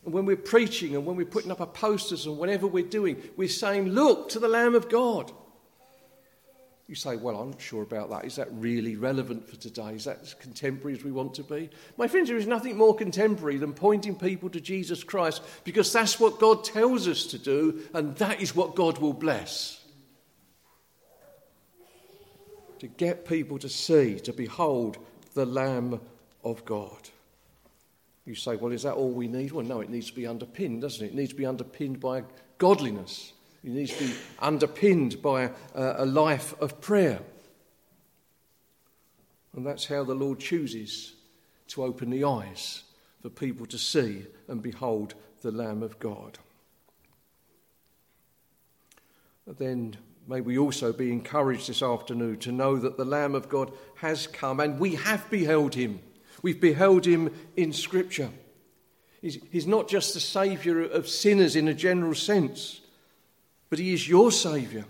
And 0.04 0.14
when 0.14 0.26
we're 0.26 0.36
preaching 0.36 0.94
and 0.94 1.04
when 1.04 1.16
we're 1.16 1.26
putting 1.26 1.50
up 1.50 1.60
our 1.60 1.66
posters 1.66 2.26
and 2.26 2.38
whatever 2.38 2.66
we're 2.66 2.84
doing, 2.84 3.22
we're 3.36 3.48
saying, 3.48 3.88
Look 3.88 4.28
to 4.30 4.38
the 4.38 4.48
Lamb 4.48 4.74
of 4.74 4.88
God. 4.88 5.32
You 6.88 6.94
say, 6.94 7.16
Well, 7.16 7.36
I'm 7.36 7.50
not 7.50 7.60
sure 7.60 7.82
about 7.82 8.10
that. 8.10 8.24
Is 8.24 8.36
that 8.36 8.48
really 8.52 8.96
relevant 8.96 9.48
for 9.48 9.56
today? 9.56 9.90
Is 9.94 10.04
that 10.04 10.20
as 10.22 10.34
contemporary 10.34 10.96
as 10.96 11.04
we 11.04 11.12
want 11.12 11.34
to 11.34 11.42
be? 11.44 11.70
My 11.98 12.08
friends, 12.08 12.28
there 12.28 12.38
is 12.38 12.46
nothing 12.46 12.76
more 12.76 12.94
contemporary 12.94 13.58
than 13.58 13.74
pointing 13.74 14.16
people 14.16 14.48
to 14.50 14.60
Jesus 14.60 15.04
Christ 15.04 15.42
because 15.64 15.92
that's 15.92 16.18
what 16.18 16.40
God 16.40 16.64
tells 16.64 17.06
us 17.06 17.26
to 17.26 17.38
do, 17.38 17.82
and 17.92 18.16
that 18.16 18.40
is 18.40 18.56
what 18.56 18.74
God 18.74 18.98
will 18.98 19.12
bless 19.12 19.78
to 22.78 22.86
get 22.86 23.26
people 23.26 23.58
to 23.58 23.68
see, 23.68 24.20
to 24.20 24.32
behold 24.32 24.98
the 25.34 25.46
Lamb 25.46 26.00
of 26.44 26.64
God. 26.64 27.08
You 28.24 28.34
say, 28.34 28.56
well, 28.56 28.72
is 28.72 28.82
that 28.82 28.94
all 28.94 29.10
we 29.10 29.26
need? 29.26 29.52
Well, 29.52 29.64
no, 29.64 29.80
it 29.80 29.90
needs 29.90 30.10
to 30.10 30.16
be 30.16 30.26
underpinned, 30.26 30.82
doesn't 30.82 31.04
it? 31.04 31.08
It 31.10 31.14
needs 31.14 31.30
to 31.30 31.36
be 31.36 31.46
underpinned 31.46 32.00
by 32.00 32.24
godliness. 32.58 33.32
It 33.64 33.70
needs 33.70 33.96
to 33.96 34.06
be 34.06 34.14
underpinned 34.38 35.20
by 35.20 35.50
a, 35.74 36.04
a 36.04 36.06
life 36.06 36.54
of 36.60 36.80
prayer. 36.80 37.20
And 39.54 39.66
that's 39.66 39.86
how 39.86 40.04
the 40.04 40.14
Lord 40.14 40.38
chooses 40.38 41.14
to 41.68 41.82
open 41.82 42.10
the 42.10 42.24
eyes 42.24 42.84
for 43.20 43.28
people 43.28 43.66
to 43.66 43.78
see 43.78 44.24
and 44.46 44.62
behold 44.62 45.14
the 45.42 45.50
Lamb 45.50 45.82
of 45.82 45.98
God. 45.98 46.38
then 49.46 49.96
May 50.28 50.42
we 50.42 50.58
also 50.58 50.92
be 50.92 51.10
encouraged 51.10 51.70
this 51.70 51.82
afternoon 51.82 52.36
to 52.40 52.52
know 52.52 52.76
that 52.76 52.98
the 52.98 53.04
Lamb 53.06 53.34
of 53.34 53.48
God 53.48 53.72
has 53.94 54.26
come 54.26 54.60
and 54.60 54.78
we 54.78 54.96
have 54.96 55.28
beheld 55.30 55.74
him. 55.74 56.00
We've 56.42 56.60
beheld 56.60 57.06
him 57.06 57.34
in 57.56 57.72
Scripture. 57.72 58.28
He's, 59.22 59.38
he's 59.50 59.66
not 59.66 59.88
just 59.88 60.12
the 60.12 60.20
Saviour 60.20 60.82
of 60.82 61.08
sinners 61.08 61.56
in 61.56 61.66
a 61.66 61.72
general 61.72 62.14
sense, 62.14 62.82
but 63.70 63.78
he 63.78 63.92
is 63.92 64.08
your 64.08 64.30
Saviour. 64.32 64.84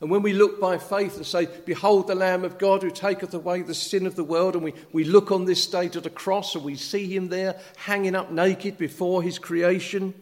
And 0.00 0.10
when 0.10 0.22
we 0.22 0.32
look 0.32 0.60
by 0.60 0.76
faith 0.76 1.16
and 1.16 1.24
say, 1.24 1.48
Behold 1.64 2.08
the 2.08 2.14
Lamb 2.14 2.44
of 2.44 2.58
God 2.58 2.82
who 2.82 2.90
taketh 2.90 3.32
away 3.32 3.62
the 3.62 3.74
sin 3.74 4.06
of 4.06 4.16
the 4.16 4.24
world, 4.24 4.54
and 4.54 4.64
we, 4.64 4.74
we 4.92 5.04
look 5.04 5.30
on 5.32 5.44
this 5.44 5.66
day 5.66 5.88
to 5.88 6.00
the 6.00 6.10
cross 6.10 6.54
and 6.54 6.64
we 6.64 6.76
see 6.76 7.06
him 7.14 7.28
there 7.28 7.58
hanging 7.76 8.14
up 8.14 8.30
naked 8.30 8.76
before 8.76 9.22
his 9.22 9.38
creation, 9.38 10.12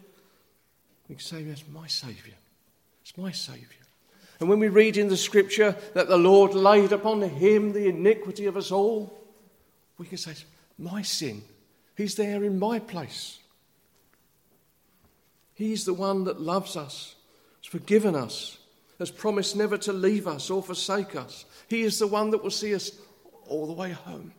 we 1.09 1.15
can 1.15 1.23
say, 1.23 1.43
That's 1.43 1.67
my 1.71 1.87
Saviour. 1.87 2.35
It's 3.01 3.17
my 3.17 3.31
Saviour. 3.31 3.67
And 4.39 4.49
when 4.49 4.59
we 4.59 4.69
read 4.69 4.97
in 4.97 5.09
the 5.09 5.17
scripture 5.17 5.75
that 5.93 6.07
the 6.07 6.17
Lord 6.17 6.53
laid 6.53 6.91
upon 6.91 7.21
him 7.21 7.73
the 7.73 7.87
iniquity 7.87 8.45
of 8.45 8.57
us 8.57 8.71
all, 8.71 9.21
we 9.97 10.05
can 10.05 10.17
say, 10.17 10.33
My 10.77 11.01
sin, 11.01 11.43
he's 11.95 12.15
there 12.15 12.43
in 12.43 12.59
my 12.59 12.79
place. 12.79 13.39
He's 15.53 15.85
the 15.85 15.93
one 15.93 16.23
that 16.23 16.41
loves 16.41 16.75
us, 16.75 17.15
has 17.63 17.71
forgiven 17.71 18.15
us, 18.15 18.57
has 18.99 19.11
promised 19.11 19.55
never 19.55 19.77
to 19.79 19.93
leave 19.93 20.27
us 20.27 20.49
or 20.49 20.61
forsake 20.61 21.15
us. 21.15 21.45
He 21.67 21.81
is 21.81 21.99
the 21.99 22.07
one 22.07 22.31
that 22.31 22.43
will 22.43 22.51
see 22.51 22.75
us 22.75 22.91
all 23.47 23.67
the 23.67 23.73
way 23.73 23.91
home. 23.91 24.33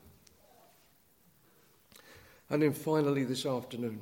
And 2.50 2.62
then 2.62 2.72
finally, 2.72 3.24
this 3.24 3.46
afternoon, 3.46 4.00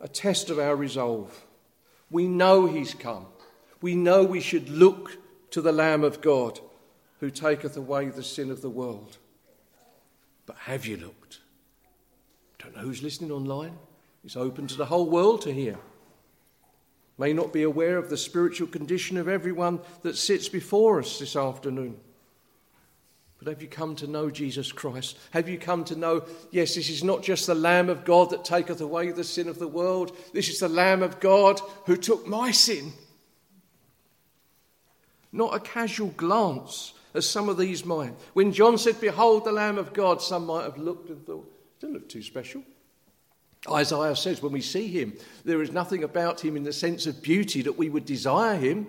a 0.00 0.08
test 0.08 0.50
of 0.50 0.58
our 0.58 0.76
resolve. 0.76 1.44
We 2.10 2.26
know 2.26 2.66
He's 2.66 2.94
come 2.94 3.26
we 3.80 3.94
know 3.94 4.24
we 4.24 4.40
should 4.40 4.68
look 4.68 5.18
to 5.50 5.60
the 5.60 5.72
Lamb 5.72 6.04
of 6.04 6.20
God 6.20 6.60
who 7.20 7.30
taketh 7.30 7.76
away 7.76 8.08
the 8.08 8.22
sin 8.22 8.50
of 8.50 8.62
the 8.62 8.70
world. 8.70 9.18
But 10.46 10.56
have 10.56 10.86
you 10.86 10.96
looked? 10.96 11.40
Don't 12.58 12.76
know 12.76 12.82
who's 12.82 13.02
listening 13.02 13.30
online. 13.30 13.76
It's 14.24 14.36
open 14.36 14.66
to 14.68 14.76
the 14.76 14.86
whole 14.86 15.08
world 15.08 15.42
to 15.42 15.52
hear. 15.52 15.78
May 17.18 17.32
not 17.32 17.52
be 17.52 17.64
aware 17.64 17.98
of 17.98 18.08
the 18.08 18.16
spiritual 18.16 18.68
condition 18.68 19.16
of 19.16 19.28
everyone 19.28 19.80
that 20.02 20.16
sits 20.16 20.48
before 20.48 21.00
us 21.00 21.18
this 21.18 21.36
afternoon. 21.36 21.98
But 23.38 23.48
have 23.48 23.62
you 23.62 23.68
come 23.68 23.94
to 23.96 24.06
know 24.06 24.30
Jesus 24.30 24.72
Christ? 24.72 25.18
Have 25.32 25.48
you 25.48 25.58
come 25.58 25.84
to 25.84 25.96
know, 25.96 26.24
yes, 26.50 26.74
this 26.74 26.88
is 26.88 27.04
not 27.04 27.22
just 27.22 27.46
the 27.46 27.54
Lamb 27.54 27.88
of 27.88 28.04
God 28.04 28.30
that 28.30 28.44
taketh 28.44 28.80
away 28.80 29.10
the 29.10 29.24
sin 29.24 29.48
of 29.48 29.58
the 29.58 29.68
world, 29.68 30.16
this 30.32 30.48
is 30.48 30.60
the 30.60 30.68
Lamb 30.68 31.02
of 31.02 31.20
God 31.20 31.60
who 31.86 31.96
took 31.96 32.26
my 32.26 32.50
sin 32.50 32.92
not 35.32 35.54
a 35.54 35.60
casual 35.60 36.08
glance, 36.08 36.94
as 37.14 37.28
some 37.28 37.48
of 37.48 37.58
these 37.58 37.84
might. 37.84 38.14
When 38.34 38.52
John 38.52 38.78
said, 38.78 39.00
Behold 39.00 39.44
the 39.44 39.52
Lamb 39.52 39.78
of 39.78 39.92
God, 39.92 40.22
some 40.22 40.46
might 40.46 40.64
have 40.64 40.78
looked 40.78 41.10
and 41.10 41.24
thought, 41.24 41.50
Doesn't 41.80 41.94
look 41.94 42.08
too 42.08 42.22
special. 42.22 42.62
Isaiah 43.70 44.14
says 44.14 44.42
when 44.42 44.52
we 44.52 44.60
see 44.60 44.86
him, 44.86 45.14
there 45.44 45.62
is 45.62 45.72
nothing 45.72 46.04
about 46.04 46.44
him 46.44 46.56
in 46.56 46.62
the 46.62 46.72
sense 46.72 47.06
of 47.06 47.22
beauty 47.22 47.62
that 47.62 47.76
we 47.76 47.88
would 47.88 48.04
desire 48.04 48.56
him. 48.56 48.86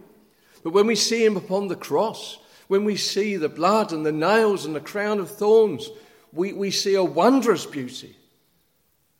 But 0.63 0.73
when 0.73 0.87
we 0.87 0.95
see 0.95 1.25
him 1.25 1.37
upon 1.37 1.67
the 1.67 1.75
cross, 1.75 2.37
when 2.67 2.85
we 2.85 2.95
see 2.95 3.35
the 3.35 3.49
blood 3.49 3.91
and 3.91 4.05
the 4.05 4.11
nails 4.11 4.65
and 4.65 4.75
the 4.75 4.79
crown 4.81 5.19
of 5.19 5.31
thorns, 5.31 5.89
we, 6.31 6.53
we 6.53 6.69
see 6.69 6.95
a 6.95 7.03
wondrous 7.03 7.65
beauty. 7.65 8.15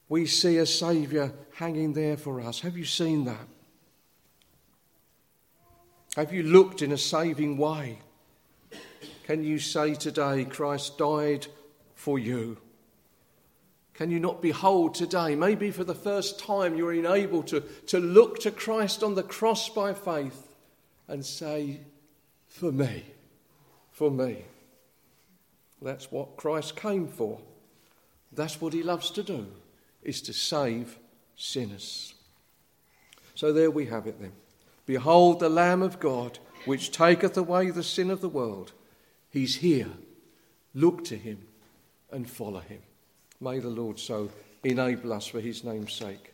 We 0.07 0.25
see 0.25 0.57
a 0.57 0.65
Saviour 0.65 1.33
hanging 1.53 1.93
there 1.93 2.17
for 2.17 2.41
us. 2.41 2.59
Have 2.61 2.77
you 2.77 2.85
seen 2.85 3.25
that? 3.25 3.47
Have 6.15 6.33
you 6.33 6.43
looked 6.43 6.81
in 6.81 6.91
a 6.91 6.97
saving 6.97 7.57
way? 7.57 7.99
Can 9.23 9.43
you 9.43 9.59
say 9.59 9.93
today, 9.93 10.45
Christ 10.45 10.97
died 10.97 11.47
for 11.93 12.17
you? 12.17 12.57
Can 13.99 14.11
you 14.11 14.21
not 14.21 14.41
behold 14.41 14.95
today, 14.95 15.35
maybe 15.35 15.71
for 15.71 15.83
the 15.83 15.93
first 15.93 16.39
time, 16.39 16.77
you're 16.77 16.93
enabled 16.93 17.47
to, 17.47 17.59
to 17.87 17.99
look 17.99 18.39
to 18.39 18.49
Christ 18.49 19.03
on 19.03 19.15
the 19.15 19.23
cross 19.23 19.67
by 19.67 19.93
faith 19.93 20.47
and 21.09 21.25
say, 21.25 21.81
For 22.47 22.71
me, 22.71 23.03
for 23.91 24.09
me. 24.09 24.45
That's 25.81 26.09
what 26.13 26.37
Christ 26.37 26.77
came 26.77 27.09
for. 27.09 27.41
That's 28.31 28.61
what 28.61 28.71
he 28.71 28.83
loves 28.83 29.11
to 29.11 29.21
do, 29.21 29.47
is 30.01 30.21
to 30.21 30.33
save 30.33 30.97
sinners. 31.35 32.13
So 33.35 33.51
there 33.51 33.69
we 33.69 33.87
have 33.87 34.07
it 34.07 34.21
then. 34.21 34.31
Behold 34.85 35.41
the 35.41 35.49
Lamb 35.49 35.81
of 35.81 35.99
God, 35.99 36.39
which 36.63 36.93
taketh 36.93 37.35
away 37.35 37.69
the 37.69 37.83
sin 37.83 38.09
of 38.09 38.21
the 38.21 38.29
world. 38.29 38.71
He's 39.29 39.57
here. 39.57 39.91
Look 40.73 41.03
to 41.03 41.17
him 41.17 41.39
and 42.09 42.29
follow 42.29 42.61
him. 42.61 42.79
May 43.41 43.59
the 43.59 43.69
Lord 43.69 43.97
so 43.97 44.29
enable 44.65 45.13
us 45.13 45.27
for 45.27 45.39
his 45.39 45.63
name's 45.63 45.93
sake. 45.93 46.28